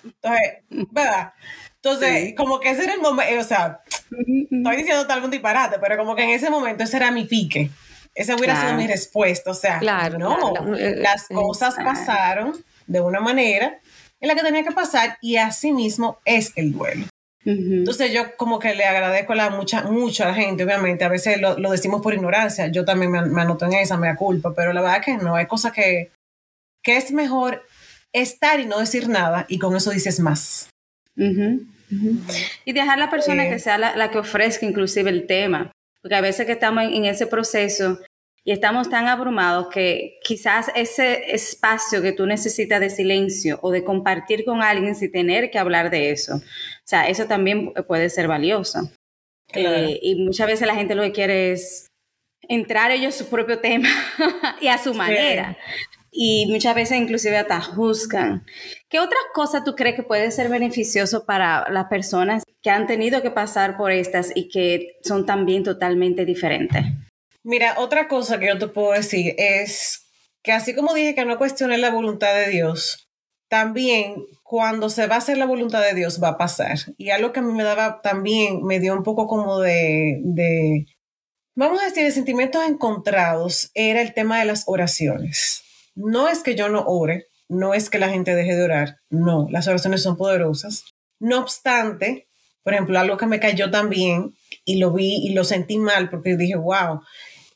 Entonces, 0.04 0.54
¿verdad? 0.70 1.34
Entonces, 1.76 2.24
Sí. 2.28 2.36
como 2.36 2.62
que 2.62 2.70
ese 2.70 2.86
era 2.86 2.94
el 2.94 3.02
momento, 3.02 3.42
o 3.42 3.44
sea, 3.44 3.82
estoy 4.10 4.76
diciendo 4.78 5.06
tal 5.06 5.18
vez 5.20 5.26
un 5.26 5.32
disparate, 5.32 5.80
pero 5.80 5.98
como 5.98 6.16
que 6.16 6.24
en 6.24 6.30
ese 6.30 6.50
momento 6.50 6.84
ese 6.84 6.96
era 6.96 7.12
mi 7.12 7.26
pique. 7.26 7.70
Esa 8.16 8.36
hubiera 8.36 8.54
Claro. 8.54 8.70
sido 8.70 8.78
mi 8.82 8.88
respuesta, 8.88 9.52
o 9.52 9.54
sea, 9.54 9.80
Claro, 9.80 10.18
no, 10.18 10.54
claro. 10.54 10.76
Eh, 10.78 10.96
las 10.98 11.30
eh, 11.30 11.34
cosas 11.34 11.76
pasaron 11.76 12.54
de 12.88 13.02
una 13.02 13.20
manera 13.20 13.80
en 14.22 14.28
la 14.30 14.36
que 14.36 14.42
tenía 14.44 14.64
que 14.64 14.72
pasar 14.72 15.18
y 15.22 15.36
así 15.38 15.74
mismo 15.74 16.20
es 16.24 16.54
el 16.56 16.72
duelo. 16.72 17.06
Entonces 17.44 18.14
yo 18.14 18.36
como 18.38 18.60
que 18.60 18.76
le 18.76 18.86
agradezco 18.86 19.34
a 19.34 19.36
la 19.36 19.50
mucha, 19.50 19.84
mucho 19.84 20.24
a 20.24 20.28
la 20.28 20.34
gente, 20.36 20.64
obviamente, 20.64 21.04
a 21.04 21.10
veces 21.10 21.42
lo, 21.42 21.58
lo 21.58 21.72
decimos 21.72 22.02
por 22.02 22.14
ignorancia, 22.14 22.68
yo 22.68 22.86
también 22.86 23.12
me, 23.12 23.22
me 23.26 23.42
anoto 23.42 23.66
en 23.66 23.74
esa, 23.74 23.98
me 23.98 24.08
da 24.08 24.16
culpa, 24.16 24.54
pero 24.56 24.74
la 24.74 24.82
verdad 24.82 25.02
que 25.04 25.18
no, 25.18 25.36
hay 25.36 25.48
cosas 25.48 25.72
que, 25.72 26.12
que 26.84 26.98
es 26.98 27.12
mejor 27.12 27.64
estar 28.14 28.60
y 28.60 28.66
no 28.66 28.78
decir 28.80 29.10
nada 29.10 29.46
y 29.50 29.58
con 29.58 29.76
eso 29.76 29.90
dices 29.90 30.20
más. 30.20 30.70
Y 32.66 32.74
dejar 32.74 32.98
la 33.00 33.10
persona 33.10 33.44
Sí. 33.44 33.50
que 33.50 33.60
sea 33.60 33.78
la, 33.78 33.96
la 33.96 34.12
que 34.12 34.20
ofrezca 34.20 34.66
inclusive 34.66 35.10
el 35.10 35.26
tema, 35.28 35.72
porque 36.02 36.16
a 36.16 36.22
veces 36.22 36.46
que 36.46 36.54
estamos 36.54 36.84
en, 36.84 36.94
en 36.94 37.06
ese 37.06 37.28
proceso 37.28 38.00
y 38.44 38.52
estamos 38.52 38.90
tan 38.90 39.08
abrumados 39.08 39.68
que 39.68 40.20
quizás 40.24 40.72
ese 40.76 41.34
espacio 41.34 42.02
que 42.02 42.12
tú 42.12 42.26
necesitas 42.26 42.80
de 42.80 42.90
silencio 42.90 43.60
o 43.62 43.72
de 43.72 43.84
compartir 43.84 44.46
con 44.46 44.64
alguien 44.64 44.96
sin 44.96 45.12
tener 45.12 45.52
que 45.52 45.60
hablar 45.60 45.92
de 45.92 46.12
eso, 46.12 46.36
o 46.36 46.42
sea, 46.86 47.08
eso 47.08 47.26
también 47.26 47.74
puede 47.88 48.10
ser 48.10 48.28
valioso. 48.28 48.90
Claro. 49.48 49.76
Eh, 49.76 50.00
y 50.02 50.16
muchas 50.16 50.48
veces 50.48 50.66
la 50.66 50.76
gente 50.76 50.96
lo 50.96 51.04
que 51.04 51.12
quiere 51.12 51.52
es 51.52 51.88
entrar 52.48 52.92
ellos 52.92 53.16
su 53.16 53.28
propio 53.30 53.60
tema 53.60 53.90
y 54.62 54.68
a 54.68 54.78
su 54.78 54.94
manera. 54.94 55.58
Y 56.14 56.48
muchas 56.50 56.76
veces 56.76 56.98
inclusive 56.98 57.38
hasta 57.38 57.62
juzgan. 57.62 58.46
¿Qué 58.90 59.00
otras 59.00 59.22
cosas 59.34 59.64
tú 59.64 59.76
crees 59.76 59.96
que 59.96 60.04
puede 60.04 60.32
ser 60.32 60.50
beneficioso 60.50 61.26
para 61.26 61.70
las 61.70 61.86
personas 61.86 62.44
que 62.62 62.70
han 62.70 62.86
tenido 62.86 63.22
que 63.22 63.32
pasar 63.32 63.78
por 63.78 63.92
estas 63.92 64.32
y 64.36 64.50
que 64.50 64.98
son 65.04 65.26
también 65.26 65.64
totalmente 65.64 66.26
diferentes? 66.26 66.84
Mira, 67.44 67.76
otra 67.80 68.08
cosa 68.08 68.40
que 68.40 68.48
yo 68.48 68.58
te 68.58 68.68
puedo 68.68 68.92
decir 68.92 69.36
es 69.38 70.06
que 70.44 70.52
así 70.52 70.76
como 70.76 70.94
dije 70.94 71.16
que 71.16 71.26
no 71.26 71.38
cuestioné 71.38 71.78
la 71.78 71.92
voluntad 71.92 72.34
de 72.36 72.50
Dios, 72.50 73.10
también 73.50 74.26
cuando 74.44 74.90
se 74.90 75.08
va 75.08 75.16
a 75.16 75.18
hacer 75.20 75.38
la 75.38 75.46
voluntad 75.46 75.82
de 75.82 75.94
Dios 75.94 76.22
va 76.22 76.30
a 76.30 76.38
pasar. 76.38 76.78
Y 76.98 77.10
algo 77.10 77.32
que 77.32 77.40
a 77.40 77.44
mí 77.44 77.54
me 77.54 77.64
daba 77.64 78.02
también, 78.02 78.64
me 78.64 78.80
dio 78.80 78.94
un 78.94 79.04
poco 79.04 79.28
como 79.28 79.60
de, 79.60 80.20
de 80.24 80.86
vamos 81.56 81.82
a 81.82 81.86
decir, 81.86 82.04
de 82.04 82.12
sentimientos 82.12 82.64
encontrados, 82.68 83.72
era 83.74 84.02
el 84.02 84.14
tema 84.14 84.40
de 84.40 84.46
las 84.46 84.64
oraciones. 84.68 85.64
No 85.96 86.28
es 86.28 86.44
que 86.44 86.56
yo 86.56 86.70
no 86.70 86.84
ore, 86.86 87.28
no 87.50 87.74
es 87.74 87.90
que 87.90 88.00
la 88.00 88.10
gente 88.10 88.36
deje 88.36 88.56
de 88.56 88.64
orar, 88.64 88.98
no, 89.10 89.48
las 89.52 89.68
oraciones 89.68 90.02
son 90.02 90.16
poderosas. 90.16 90.86
No 91.20 91.40
obstante, 91.40 92.28
por 92.64 92.74
ejemplo, 92.74 93.00
algo 93.00 93.18
que 93.18 93.26
me 93.26 93.40
cayó 93.40 93.70
también 93.70 94.34
y 94.64 94.78
lo 94.78 94.92
vi 94.92 95.18
y 95.26 95.34
lo 95.34 95.44
sentí 95.44 95.78
mal 95.78 96.10
porque 96.10 96.38
dije, 96.38 96.56
wow, 96.56 97.02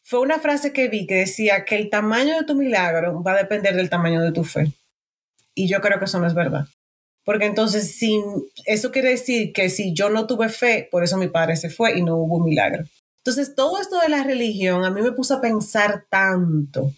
fue 0.07 0.19
una 0.19 0.37
frase 0.37 0.71
que 0.71 0.87
vi 0.87 1.07
que 1.07 1.15
decía 1.15 1.65
que 1.65 1.75
el 1.75 1.89
tamaño 1.89 2.37
de 2.37 2.45
tu 2.45 2.53
milagro 2.53 3.23
va 3.23 3.33
a 3.33 3.37
depender 3.37 3.75
del 3.75 3.89
tamaño 3.89 4.21
de 4.21 4.31
tu 4.31 4.43
fe. 4.43 4.71
Y 5.55 5.67
yo 5.67 5.81
creo 5.81 5.97
que 5.97 6.05
eso 6.05 6.19
no 6.19 6.27
es 6.27 6.35
verdad. 6.35 6.67
Porque 7.23 7.45
entonces, 7.45 7.95
si, 7.95 8.21
eso 8.65 8.91
quiere 8.91 9.09
decir 9.09 9.51
que 9.51 9.67
si 9.67 9.93
yo 9.93 10.11
no 10.11 10.27
tuve 10.27 10.49
fe, 10.49 10.87
por 10.91 11.03
eso 11.03 11.17
mi 11.17 11.27
padre 11.27 11.55
se 11.55 11.71
fue 11.71 11.97
y 11.97 12.03
no 12.03 12.17
hubo 12.17 12.35
un 12.35 12.45
milagro. 12.45 12.83
Entonces, 13.17 13.55
todo 13.55 13.81
esto 13.81 13.99
de 13.99 14.09
la 14.09 14.23
religión 14.23 14.85
a 14.85 14.91
mí 14.91 15.01
me 15.01 15.11
puso 15.11 15.33
a 15.33 15.41
pensar 15.41 16.05
tanto 16.07 16.93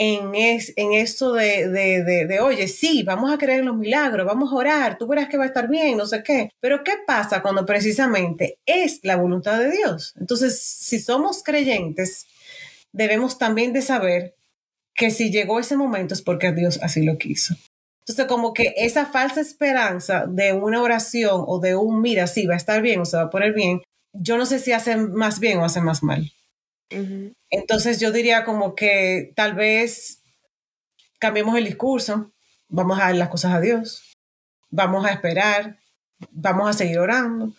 en, 0.00 0.32
es, 0.36 0.72
en 0.76 0.90
de, 0.90 1.68
de, 1.68 2.04
de, 2.04 2.26
de, 2.26 2.40
oye, 2.40 2.68
sí, 2.68 3.02
vamos 3.02 3.32
a 3.32 3.36
creer 3.36 3.60
en 3.60 3.66
los 3.66 3.76
milagros, 3.76 4.24
vamos 4.24 4.52
a 4.52 4.54
orar, 4.54 4.96
tú 4.96 5.08
verás 5.08 5.28
que 5.28 5.36
va 5.36 5.42
a 5.42 5.48
estar 5.48 5.68
bien, 5.68 5.96
no 5.96 6.06
sé 6.06 6.22
qué. 6.22 6.50
Pero 6.60 6.84
¿qué 6.84 6.92
pasa 7.04 7.42
cuando 7.42 7.66
precisamente 7.66 8.60
es 8.64 9.00
la 9.02 9.16
voluntad 9.16 9.58
de 9.58 9.72
Dios? 9.72 10.14
Entonces, 10.20 10.62
si 10.62 11.00
somos 11.00 11.42
creyentes, 11.42 12.28
debemos 12.92 13.38
también 13.38 13.72
de 13.72 13.82
saber 13.82 14.36
que 14.94 15.10
si 15.10 15.32
llegó 15.32 15.58
ese 15.58 15.76
momento 15.76 16.14
es 16.14 16.22
porque 16.22 16.52
Dios 16.52 16.78
así 16.80 17.02
lo 17.02 17.18
quiso. 17.18 17.56
Entonces, 17.98 18.26
como 18.26 18.52
que 18.52 18.74
esa 18.76 19.06
falsa 19.06 19.40
esperanza 19.40 20.26
de 20.28 20.52
una 20.52 20.80
oración 20.80 21.42
o 21.44 21.58
de 21.58 21.74
un, 21.74 22.00
mira, 22.00 22.28
sí, 22.28 22.46
va 22.46 22.54
a 22.54 22.58
estar 22.58 22.82
bien 22.82 23.00
o 23.00 23.04
se 23.04 23.16
va 23.16 23.24
a 23.24 23.30
poner 23.30 23.52
bien, 23.52 23.82
yo 24.12 24.38
no 24.38 24.46
sé 24.46 24.60
si 24.60 24.70
hace 24.70 24.96
más 24.96 25.40
bien 25.40 25.58
o 25.58 25.64
hace 25.64 25.80
más 25.80 26.04
mal. 26.04 26.30
Uh 26.90 26.96
-huh. 26.96 27.34
Entonces, 27.50 28.00
yo 28.00 28.12
diría 28.12 28.44
como 28.44 28.74
que 28.74 29.32
tal 29.36 29.54
vez 29.54 30.22
cambiemos 31.18 31.56
el 31.56 31.64
discurso, 31.64 32.32
vamos 32.68 32.98
a 32.98 33.04
dar 33.04 33.14
las 33.14 33.28
cosas 33.28 33.52
a 33.54 33.60
Dios, 33.60 34.16
vamos 34.70 35.04
a 35.06 35.12
esperar, 35.12 35.78
vamos 36.30 36.68
a 36.68 36.72
seguir 36.72 36.98
orando, 36.98 37.52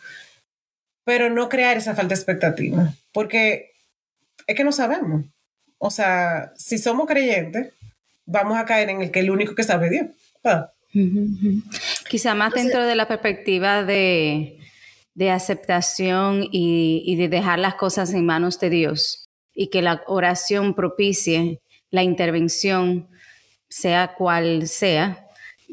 pero 1.03 1.29
no 1.29 1.50
crear 1.50 1.77
esa 1.77 1.95
falta 1.95 2.09
de 2.09 2.19
expectativa, 2.19 2.93
porque 3.12 3.71
es 4.48 4.55
que 4.55 4.63
no 4.63 4.71
sabemos. 4.71 5.25
O 5.77 5.91
sea, 5.91 6.53
si 6.55 6.77
somos 6.77 7.07
creyentes, 7.07 7.74
vamos 8.25 8.57
a 8.57 8.65
caer 8.65 8.89
en 8.89 9.01
el 9.01 9.12
que 9.12 9.21
el 9.21 9.31
único 9.31 9.55
que 9.55 9.63
sabe 9.63 9.89
Dios. 9.89 10.07
Ah. 10.43 10.71
Uh 10.93 11.00
-huh. 11.00 11.63
Quizá 12.09 12.36
más 12.36 12.48
Entonces, 12.48 12.65
dentro 12.65 12.86
de 12.86 12.95
la 12.95 13.07
perspectiva 13.07 13.83
de, 13.83 14.59
de 15.20 15.32
aceptación 15.32 16.48
y, 16.50 17.14
de 17.18 17.28
dejar 17.28 17.60
las 17.60 17.76
cosas 17.76 18.14
en 18.14 18.26
manos 18.26 18.58
de 18.58 18.70
Dios 18.70 19.26
y 19.54 19.68
que 19.70 19.82
la 19.82 20.02
oración 20.08 20.74
propicie 20.74 21.60
la 21.92 22.04
intervención, 22.04 23.10
sea 23.68 24.14
cual 24.18 24.66
sea, 24.70 25.28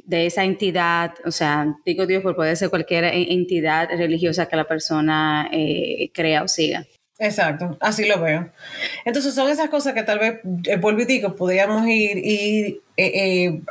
de 0.05 0.27
esa 0.27 0.43
entidad, 0.43 1.15
o 1.25 1.31
sea, 1.31 1.77
digo 1.85 2.07
Dios, 2.07 2.25
porque 2.25 2.35
puede 2.35 2.57
ser 2.57 2.71
cualquier 2.71 3.05
entidad 3.05 3.89
religiosa 3.91 4.47
que 4.47 4.57
la 4.57 4.65
persona 4.65 5.49
eh, 5.53 6.11
crea 6.13 6.43
o 6.43 6.49
siga. 6.49 6.85
Exacto, 7.17 7.77
así 7.81 8.05
lo 8.05 8.21
veo. 8.21 8.51
Entonces 9.05 9.33
son 9.33 9.49
esas 9.49 9.71
cosas 9.71 9.95
que 9.95 10.03
tal 10.03 10.19
vez, 10.19 10.41
eh, 10.65 10.77
vuelvo 10.77 11.03
y 11.03 11.05
digo, 11.05 11.37
podríamos 11.37 11.87
ir, 11.87 12.19
ir 12.19 12.83
eh, 12.97 13.13
eh, 13.15 13.63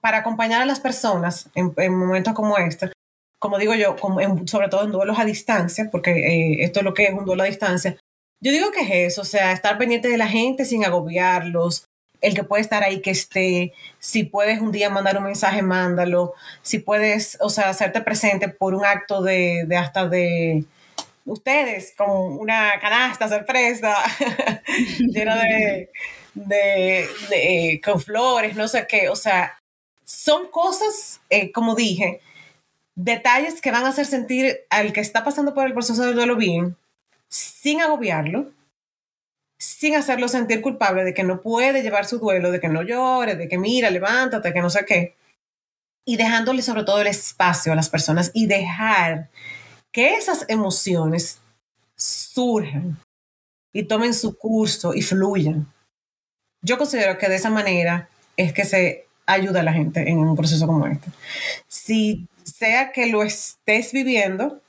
para 0.00 0.18
acompañar 0.18 0.62
a 0.62 0.66
las 0.66 0.78
personas 0.78 1.50
en, 1.56 1.72
en, 1.76 1.94
momentos 1.94 2.34
como 2.34 2.56
este, 2.56 2.92
como 3.38 3.58
digo 3.58 3.74
yo, 3.74 3.96
como 3.96 4.20
en, 4.20 4.48
sobre 4.48 4.68
todo 4.68 4.84
en 4.84 4.92
duelos 4.92 5.18
a 5.18 5.24
distancia, 5.24 5.88
porque 5.90 6.58
esto 6.60 6.80
es 6.80 6.84
lo 6.84 6.94
que 6.94 7.04
es 7.04 7.12
un 7.12 7.24
duelo 7.24 7.42
a 7.42 7.46
distancia, 7.46 7.96
Yo 8.40 8.52
digo 8.52 8.70
que 8.70 8.80
es 8.80 9.12
eso, 9.12 9.22
o 9.22 9.24
sea, 9.24 9.52
estar 9.52 9.78
pendiente 9.78 10.08
de 10.08 10.16
la 10.16 10.28
gente 10.28 10.64
sin 10.64 10.84
agobiarlos, 10.84 11.86
el 12.20 12.34
que 12.34 12.44
puede 12.44 12.62
estar 12.62 12.82
ahí 12.82 13.00
que 13.00 13.10
esté, 13.10 13.72
si 13.98 14.24
puedes 14.24 14.60
un 14.60 14.72
día 14.72 14.90
mandar 14.90 15.18
un 15.18 15.24
mensaje, 15.24 15.62
mándalo, 15.62 16.34
si 16.62 16.78
puedes, 16.78 17.38
o 17.40 17.50
sea, 17.50 17.68
hacerte 17.68 18.00
presente 18.00 18.48
por 18.48 18.74
un 18.74 18.84
acto 18.84 19.22
de, 19.22 19.64
de 19.66 19.76
hasta 19.76 20.08
de 20.08 20.64
ustedes 21.24 21.94
con 21.96 22.38
una 22.38 22.80
canasta 22.80 23.28
sorpresa 23.28 23.94
llena 24.98 25.36
de, 25.36 25.90
de, 26.34 27.80
con 27.84 28.00
flores, 28.00 28.56
no 28.56 28.66
sé 28.68 28.86
qué, 28.88 29.08
o 29.08 29.16
sea, 29.16 29.58
son 30.04 30.48
cosas, 30.48 31.20
eh, 31.30 31.52
como 31.52 31.74
dije, 31.74 32.20
detalles 32.98 33.60
que 33.60 33.70
van 33.70 33.84
a 33.84 33.90
hacer 33.90 34.06
sentir 34.06 34.66
al 34.70 34.92
que 34.92 35.00
está 35.00 35.22
pasando 35.22 35.54
por 35.54 35.64
el 35.66 35.72
proceso 35.72 36.04
de 36.04 36.14
duelo 36.14 36.34
bien, 36.34 36.76
sin 37.28 37.80
agobiarlo, 37.80 38.50
sin 39.56 39.94
hacerlo 39.94 40.26
sentir 40.26 40.60
culpable 40.60 41.04
de 41.04 41.14
que 41.14 41.22
no 41.22 41.40
puede 41.40 41.82
llevar 41.82 42.06
su 42.06 42.18
duelo, 42.18 42.50
de 42.50 42.58
que 42.58 42.68
no 42.68 42.82
llore, 42.82 43.36
de 43.36 43.48
que 43.48 43.56
mira, 43.56 43.90
levántate, 43.90 44.52
que 44.52 44.60
no 44.60 44.68
sé 44.68 44.84
qué. 44.84 45.16
Y 46.04 46.16
dejándole 46.16 46.60
sobre 46.60 46.82
todo 46.82 47.00
el 47.00 47.06
espacio 47.06 47.72
a 47.72 47.76
las 47.76 47.88
personas 47.88 48.32
y 48.34 48.46
dejar 48.46 49.30
que 49.92 50.14
esas 50.14 50.44
emociones 50.48 51.38
surjan 51.94 52.98
y 53.72 53.84
tomen 53.84 54.12
su 54.12 54.36
curso 54.36 54.92
y 54.92 55.02
fluyan. 55.02 55.72
Yo 56.62 56.78
considero 56.78 57.16
que 57.16 57.28
de 57.28 57.36
esa 57.36 57.50
manera 57.50 58.08
es 58.36 58.52
que 58.52 58.64
se 58.64 59.07
ayuda 59.28 59.60
a 59.60 59.62
la 59.62 59.72
gente 59.72 60.08
en 60.08 60.18
un 60.18 60.34
proceso 60.34 60.66
como 60.66 60.86
este. 60.86 61.08
Si 61.68 62.26
sea 62.42 62.90
que 62.92 63.06
lo 63.06 63.22
estés 63.22 63.92
viviendo, 63.92 64.60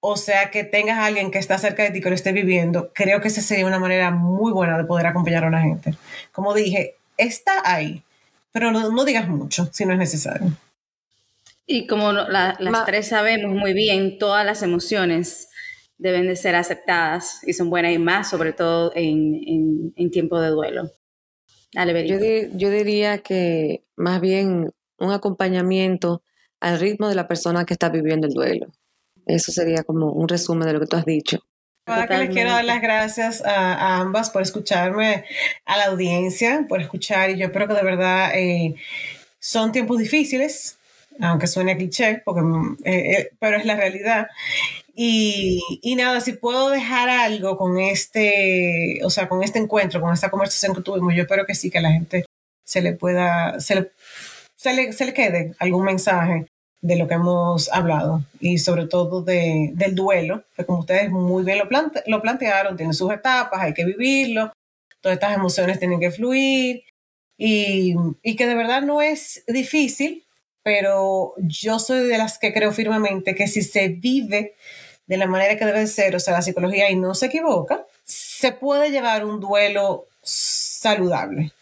o 0.00 0.16
sea 0.16 0.50
que 0.50 0.64
tengas 0.64 0.98
a 0.98 1.06
alguien 1.06 1.30
que 1.30 1.38
está 1.38 1.58
cerca 1.58 1.82
de 1.82 1.90
ti 1.90 2.00
que 2.00 2.08
lo 2.08 2.14
esté 2.14 2.32
viviendo, 2.32 2.92
creo 2.94 3.20
que 3.20 3.28
esa 3.28 3.42
sería 3.42 3.66
una 3.66 3.78
manera 3.78 4.10
muy 4.10 4.52
buena 4.52 4.78
de 4.78 4.84
poder 4.84 5.06
acompañar 5.06 5.44
a 5.44 5.50
la 5.50 5.60
gente. 5.60 5.94
Como 6.32 6.54
dije, 6.54 6.96
está 7.16 7.62
ahí, 7.64 8.02
pero 8.52 8.72
no, 8.72 9.04
digas 9.04 9.28
mucho 9.28 9.68
si 9.72 9.84
no 9.84 9.92
es 9.92 9.98
necesario. 9.98 10.50
Y 11.66 11.86
como 11.86 12.12
las 12.12 12.84
tres 12.86 13.08
sabemos 13.08 13.54
muy 13.54 13.72
bien, 13.72 14.18
todas 14.18 14.46
las 14.46 14.62
emociones 14.62 15.48
deben 15.98 16.26
de 16.26 16.36
ser 16.36 16.54
aceptadas 16.54 17.40
y 17.46 17.52
son 17.52 17.70
buenas 17.70 17.92
y 17.92 17.98
más, 17.98 18.30
sobre 18.30 18.52
todo 18.52 18.92
en, 18.94 19.92
en, 19.96 20.10
tiempo 20.10 20.40
de 20.40 20.50
duelo. 20.50 20.92
Dale, 21.76 22.08
yo, 22.08 22.16
yo 22.54 22.70
diría 22.70 23.18
que 23.18 23.84
más 23.96 24.22
bien 24.22 24.72
un 24.98 25.12
acompañamiento 25.12 26.22
al 26.58 26.80
ritmo 26.80 27.06
de 27.06 27.14
la 27.14 27.28
persona 27.28 27.66
que 27.66 27.74
está 27.74 27.90
viviendo 27.90 28.26
el 28.26 28.32
duelo. 28.32 28.68
Eso 29.26 29.52
sería 29.52 29.82
como 29.82 30.10
un 30.10 30.26
resumen 30.26 30.66
de 30.66 30.72
lo 30.72 30.80
que 30.80 30.86
tú 30.86 30.96
has 30.96 31.04
dicho. 31.04 31.44
Ahora 31.84 32.06
que 32.06 32.16
les 32.16 32.30
quiero 32.30 32.48
dar 32.48 32.64
las 32.64 32.80
gracias 32.80 33.44
a, 33.44 33.98
ambas 33.98 34.30
por 34.30 34.40
escucharme, 34.40 35.26
a 35.66 35.76
la 35.76 35.84
audiencia, 35.88 36.64
por 36.66 36.80
escuchar. 36.80 37.28
Y 37.28 37.36
yo 37.36 37.52
creo 37.52 37.68
que 37.68 37.74
de 37.74 37.82
verdad 37.82 38.30
eh, 38.34 38.74
son 39.38 39.70
tiempos 39.70 39.98
difíciles, 39.98 40.78
aunque 41.20 41.46
suene 41.46 41.76
cliché, 41.76 42.22
porque, 42.24 42.40
eh, 42.84 43.18
eh, 43.18 43.30
pero 43.38 43.58
es 43.58 43.66
la 43.66 43.76
realidad. 43.76 44.28
Y, 44.98 45.60
y, 45.82 45.94
nada, 45.94 46.22
si 46.22 46.32
puedo 46.32 46.70
dejar 46.70 47.10
algo 47.10 47.58
con 47.58 47.78
este, 47.78 48.98
o 49.04 49.10
sea, 49.10 49.28
con 49.28 49.42
este 49.42 49.58
encuentro, 49.58 50.00
con 50.00 50.14
esta 50.14 50.30
conversación 50.30 50.74
que 50.74 50.80
tuvimos, 50.80 51.14
yo 51.14 51.24
espero 51.24 51.44
que 51.44 51.54
sí, 51.54 51.70
que 51.70 51.78
a 51.78 51.82
la 51.82 51.92
gente 51.92 52.24
se 52.64 52.80
le 52.80 52.94
pueda, 52.94 53.60
se 53.60 53.74
le, 53.74 53.92
se 54.56 54.72
le, 54.72 54.94
se 54.94 55.04
le 55.04 55.12
quede 55.12 55.54
algún 55.58 55.84
mensaje 55.84 56.46
de 56.80 56.96
lo 56.96 57.08
que 57.08 57.14
hemos 57.14 57.70
hablado 57.72 58.22
y 58.40 58.56
sobre 58.56 58.86
todo 58.86 59.20
de, 59.20 59.70
del 59.74 59.94
duelo, 59.94 60.44
que 60.56 60.64
como 60.64 60.78
ustedes 60.78 61.10
muy 61.10 61.44
bien 61.44 61.58
lo, 61.58 61.68
lo 62.06 62.22
plantearon, 62.22 62.78
tiene 62.78 62.94
sus 62.94 63.12
etapas, 63.12 63.60
hay 63.60 63.74
que 63.74 63.84
vivirlo, 63.84 64.50
todas 65.02 65.16
estas 65.16 65.34
emociones 65.34 65.78
tienen 65.78 66.00
que 66.00 66.10
fluir 66.10 66.84
y, 67.36 67.96
y 68.22 68.34
que 68.34 68.46
de 68.46 68.54
verdad 68.54 68.80
no 68.80 69.02
es 69.02 69.44
difícil, 69.46 70.24
pero 70.62 71.34
yo 71.36 71.78
soy 71.78 72.08
de 72.08 72.16
las 72.16 72.38
que 72.38 72.54
creo 72.54 72.72
firmemente 72.72 73.34
que 73.34 73.46
si 73.46 73.60
se 73.60 73.88
vive 73.88 74.54
de 75.06 75.16
la 75.16 75.26
manera 75.26 75.56
que 75.56 75.64
debe 75.64 75.86
ser, 75.86 76.16
o 76.16 76.20
sea, 76.20 76.34
la 76.34 76.42
psicología 76.42 76.90
y 76.90 76.96
no 76.96 77.14
se 77.14 77.26
equivoca, 77.26 77.84
se 78.04 78.52
puede 78.52 78.90
llevar 78.90 79.24
un 79.24 79.40
duelo 79.40 80.06
saludable. 80.22 81.52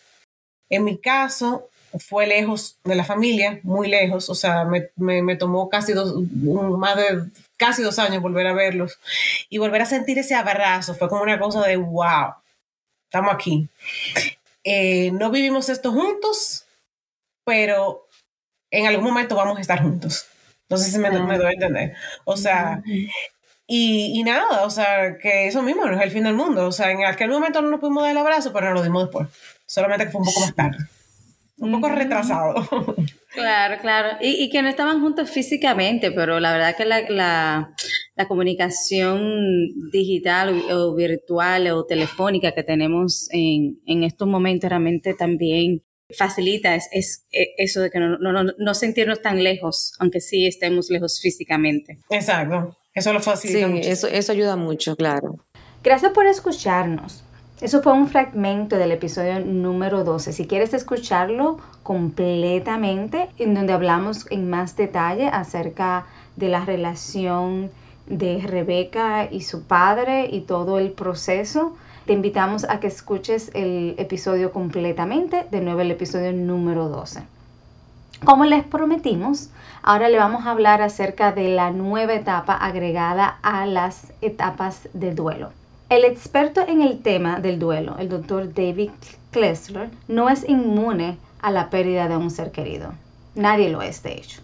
En 0.70 0.84
mi 0.84 0.98
caso, 0.98 1.68
fue 1.98 2.26
lejos 2.26 2.78
de 2.84 2.94
la 2.94 3.04
familia, 3.04 3.60
muy 3.62 3.88
lejos, 3.88 4.28
o 4.28 4.34
sea, 4.34 4.64
me, 4.64 4.90
me, 4.96 5.36
tomó 5.36 5.68
casi 5.68 5.92
dos, 5.92 6.14
más 6.32 6.96
de 6.96 7.24
casi 7.56 7.82
dos 7.82 7.98
años 7.98 8.22
volver 8.22 8.46
a 8.46 8.52
verlos 8.52 8.98
y 9.48 9.58
volver 9.58 9.82
a 9.82 9.86
sentir 9.86 10.18
ese 10.18 10.34
abrazo, 10.34 10.94
fue 10.94 11.08
como 11.08 11.22
una 11.22 11.38
cosa 11.38 11.62
de, 11.66 11.76
wow, 11.76 12.34
estamos 13.04 13.34
aquí. 13.34 13.68
Eh, 14.64 15.10
no 15.12 15.30
vivimos 15.30 15.68
esto 15.68 15.92
juntos, 15.92 16.64
pero 17.44 18.08
en 18.70 18.86
algún 18.86 19.04
momento 19.04 19.36
vamos 19.36 19.58
a 19.58 19.60
estar 19.60 19.82
juntos. 19.82 20.26
No 20.68 20.78
sé 20.78 20.90
si 20.90 20.98
me, 20.98 21.10
me 21.10 21.38
doy 21.38 21.46
a 21.46 21.52
entender. 21.52 21.94
O 22.24 22.36
sea, 22.36 22.82
y, 23.66 24.18
y, 24.18 24.22
nada, 24.22 24.62
o 24.64 24.70
sea, 24.70 25.16
que 25.18 25.46
eso 25.46 25.62
mismo 25.62 25.84
no 25.86 25.96
es 25.96 26.02
el 26.02 26.10
fin 26.10 26.24
del 26.24 26.34
mundo. 26.34 26.66
O 26.66 26.72
sea, 26.72 26.90
en 26.90 27.04
aquel 27.04 27.30
momento 27.30 27.62
no 27.62 27.70
nos 27.70 27.80
pudimos 27.80 28.02
dar 28.02 28.12
el 28.12 28.18
abrazo, 28.18 28.52
pero 28.52 28.66
nos 28.66 28.74
lo 28.74 28.82
dimos 28.82 29.04
después. 29.04 29.28
Solamente 29.66 30.04
que 30.04 30.10
fue 30.10 30.20
un 30.20 30.26
poco 30.26 30.40
más 30.40 30.54
tarde 30.54 30.76
un 31.58 31.72
poco 31.72 31.88
retrasado. 31.88 32.54
Claro, 33.34 33.80
claro. 33.80 34.18
Y, 34.20 34.48
que 34.48 34.62
no 34.62 34.68
estaban 34.68 35.00
juntos 35.00 35.28
físicamente, 35.28 36.12
pero 36.12 36.38
la 36.38 36.52
verdad 36.52 36.76
que 36.76 36.84
la, 36.84 37.74
comunicación 38.28 39.90
digital 39.90 40.62
o, 40.70 40.94
virtual 40.94 41.66
o 41.72 41.84
telefónica 41.84 42.52
que 42.52 42.62
tenemos 42.62 43.28
en, 43.32 44.04
estos 44.04 44.28
momentos 44.28 44.70
realmente 44.70 45.14
también 45.14 45.82
facilita 46.16 46.76
es, 46.76 47.26
e, 47.32 47.54
eso 47.56 47.80
de 47.80 47.90
que 47.90 47.98
no, 47.98 48.18
no, 48.18 48.74
sentirnos 48.74 49.20
tan 49.20 49.42
lejos, 49.42 49.94
aunque 49.98 50.20
sí 50.20 50.46
estemos 50.46 50.88
lejos 50.90 51.18
físicamente. 51.20 51.98
Exacto, 52.10 52.76
eso 52.94 53.12
lo 53.12 53.20
facilita. 53.20 53.68
Sí, 53.68 53.80
Eso, 53.82 54.06
eso 54.06 54.32
ayuda 54.32 54.56
mucho, 54.56 54.96
claro. 54.96 55.36
Gracias 55.82 56.12
por 56.12 56.26
escucharnos. 56.26 57.24
Eso 57.60 57.82
fue 57.82 57.92
un 57.92 58.08
fragmento 58.08 58.76
del 58.76 58.92
episodio 58.92 59.40
número 59.40 60.04
12. 60.04 60.32
Si 60.32 60.46
quieres 60.46 60.74
escucharlo 60.74 61.58
completamente, 61.82 63.28
en 63.38 63.54
donde 63.54 63.72
hablamos 63.72 64.26
en 64.30 64.50
más 64.50 64.76
detalle 64.76 65.28
acerca 65.28 66.06
de 66.36 66.48
la 66.48 66.64
relación 66.64 67.70
de 68.06 68.40
Rebeca 68.46 69.28
y 69.30 69.42
su 69.42 69.64
padre 69.64 70.28
y 70.30 70.42
todo 70.42 70.78
el 70.78 70.90
proceso, 70.92 71.76
te 72.06 72.12
invitamos 72.12 72.64
a 72.64 72.80
que 72.80 72.86
escuches 72.86 73.50
el 73.54 73.94
episodio 73.98 74.52
completamente, 74.52 75.46
de 75.50 75.60
nuevo 75.60 75.80
el 75.80 75.90
episodio 75.90 76.32
número 76.32 76.88
12. 76.88 77.22
Como 78.22 78.44
les 78.44 78.64
prometimos, 78.64 79.50
ahora 79.82 80.08
le 80.08 80.18
vamos 80.18 80.46
a 80.46 80.52
hablar 80.52 80.80
acerca 80.80 81.32
de 81.32 81.48
la 81.48 81.70
nueva 81.70 82.14
etapa 82.14 82.54
agregada 82.54 83.38
a 83.42 83.66
las 83.66 84.12
etapas 84.22 84.88
de 84.94 85.14
duelo. 85.14 85.50
El 85.90 86.04
experto 86.04 86.62
en 86.66 86.80
el 86.80 87.02
tema 87.02 87.40
del 87.40 87.58
duelo, 87.58 87.96
el 87.98 88.08
doctor 88.08 88.54
David 88.54 88.90
Klessler, 89.30 89.90
no 90.08 90.30
es 90.30 90.48
inmune 90.48 91.18
a 91.42 91.50
la 91.50 91.68
pérdida 91.68 92.08
de 92.08 92.16
un 92.16 92.30
ser 92.30 92.50
querido. 92.50 92.94
Nadie 93.34 93.68
lo 93.68 93.82
es, 93.82 94.02
de 94.02 94.14
hecho. 94.14 94.40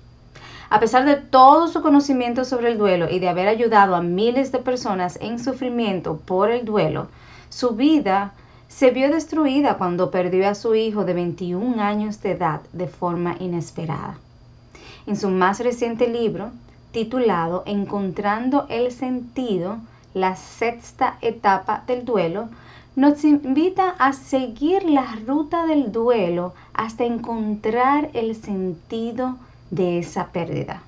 A 0.68 0.78
pesar 0.78 1.06
de 1.06 1.16
todo 1.16 1.66
su 1.68 1.80
conocimiento 1.80 2.44
sobre 2.44 2.70
el 2.70 2.78
duelo 2.78 3.08
y 3.10 3.18
de 3.18 3.28
haber 3.28 3.48
ayudado 3.48 3.94
a 3.94 4.02
miles 4.02 4.52
de 4.52 4.58
personas 4.58 5.18
en 5.22 5.38
sufrimiento 5.38 6.18
por 6.18 6.50
el 6.50 6.66
duelo, 6.66 7.08
su 7.48 7.70
vida 7.70 8.34
se 8.70 8.92
vio 8.92 9.10
destruida 9.10 9.76
cuando 9.76 10.10
perdió 10.10 10.48
a 10.48 10.54
su 10.54 10.74
hijo 10.74 11.04
de 11.04 11.12
21 11.12 11.82
años 11.82 12.22
de 12.22 12.30
edad 12.30 12.60
de 12.72 12.86
forma 12.86 13.36
inesperada. 13.38 14.16
En 15.06 15.16
su 15.16 15.28
más 15.28 15.58
reciente 15.58 16.08
libro, 16.08 16.52
titulado 16.92 17.64
Encontrando 17.66 18.66
el 18.70 18.92
sentido 18.92 19.78
la 20.14 20.36
sexta 20.36 21.18
etapa 21.20 21.82
del 21.86 22.04
duelo, 22.04 22.48
nos 22.94 23.24
invita 23.24 23.90
a 23.98 24.12
seguir 24.12 24.84
la 24.84 25.16
ruta 25.26 25.66
del 25.66 25.90
duelo 25.92 26.54
hasta 26.72 27.04
encontrar 27.04 28.10
el 28.14 28.34
sentido 28.36 29.36
de 29.70 29.98
esa 29.98 30.28
pérdida. 30.28 30.82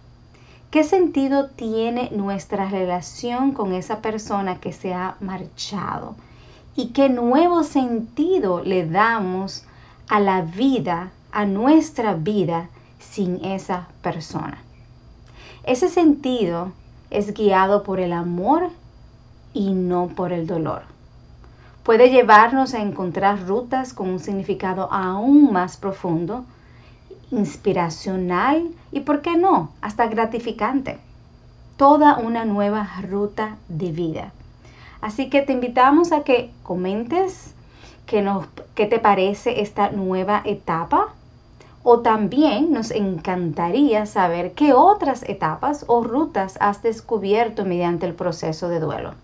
¿Qué 0.71 0.85
sentido 0.85 1.51
tiene 1.51 2.11
nuestra 2.13 2.69
relación 2.69 3.53
con 3.53 3.75
esa 3.75 4.01
persona 4.01 4.61
que 4.61 4.73
se 4.73 4.95
ha 4.95 5.17
marchado? 5.21 6.15
¿Y 6.75 6.89
qué 6.89 7.11
nuevo 7.11 7.65
sentido 7.65 8.63
le 8.63 8.87
damos 8.87 9.65
a 10.09 10.21
la 10.21 10.41
vida, 10.41 11.11
a 11.31 11.45
nuestra 11.45 12.15
vida 12.15 12.69
sin 12.99 13.45
esa 13.45 13.89
persona? 14.01 14.59
Ese 15.65 15.91
sentido 15.91 16.73
es 17.11 17.35
guiado 17.35 17.83
por 17.83 18.01
el 18.01 18.15
amor 18.15 18.71
y 19.53 19.75
no 19.75 20.09
por 20.09 20.33
el 20.33 20.47
dolor. 20.47 20.83
Puede 21.83 22.09
llevarnos 22.09 22.73
a 22.73 22.81
encontrar 22.81 23.47
rutas 23.47 23.93
con 23.93 24.09
un 24.09 24.19
significado 24.19 24.91
aún 24.91 25.53
más 25.53 25.77
profundo, 25.77 26.45
inspiracional 27.31 28.71
y, 28.93 29.01
¿por 29.01 29.21
qué 29.21 29.37
no?, 29.37 29.73
hasta 29.83 30.07
gratificante. 30.07 31.01
Toda 31.77 32.17
una 32.17 32.47
nueva 32.47 32.89
ruta 33.03 33.57
de 33.69 33.93
vida. 33.93 34.33
Así 35.03 35.29
que 35.29 35.43
te 35.43 35.53
invitamos 35.53 36.13
a 36.13 36.23
que 36.23 36.51
comentes 36.63 37.55
qué, 38.07 38.23
nos, 38.23 38.47
qué 38.75 38.87
te 38.87 39.01
parece 39.01 39.61
esta 39.61 39.91
nueva 39.91 40.41
etapa 40.45 41.13
o 41.83 42.01
también 42.01 42.73
nos 42.73 42.93
encantaría 42.93 44.07
saber 44.07 44.53
qué 44.53 44.73
otras 44.73 45.25
etapas 45.29 45.85
o 45.89 46.05
rutas 46.05 46.57
has 46.61 46.83
descubierto 46.83 47.65
mediante 47.65 48.07
el 48.07 48.15
proceso 48.15 48.69
de 48.69 48.79
duelo. 48.79 49.15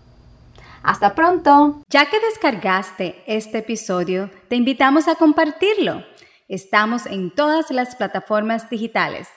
Hasta 0.83 1.15
pronto. 1.15 1.81
Ya 1.89 2.09
que 2.09 2.19
descargaste 2.19 3.23
este 3.25 3.59
episodio, 3.59 4.29
te 4.49 4.57
invitamos 4.57 5.07
a 5.07 5.15
compartirlo. 5.15 6.03
Estamos 6.49 7.05
en 7.05 7.33
todas 7.33 7.71
las 7.71 7.95
plataformas 7.95 8.69
digitales. 8.69 9.29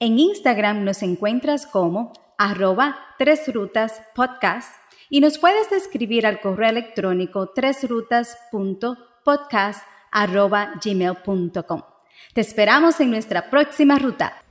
En 0.00 0.18
Instagram 0.18 0.82
nos 0.82 1.04
encuentras 1.04 1.66
como 1.66 2.12
arroba 2.36 2.96
tres 3.16 3.52
rutas 3.54 4.02
podcast 4.16 4.83
y 5.08 5.20
nos 5.20 5.38
puedes 5.38 5.70
escribir 5.72 6.26
al 6.26 6.40
correo 6.40 6.70
electrónico 6.70 7.50
tresrutas.podcast 7.50 9.86
arroba 10.10 10.72
gmail.com. 10.82 11.82
Te 12.32 12.40
esperamos 12.40 12.98
en 13.00 13.10
nuestra 13.10 13.50
próxima 13.50 13.98
ruta. 13.98 14.43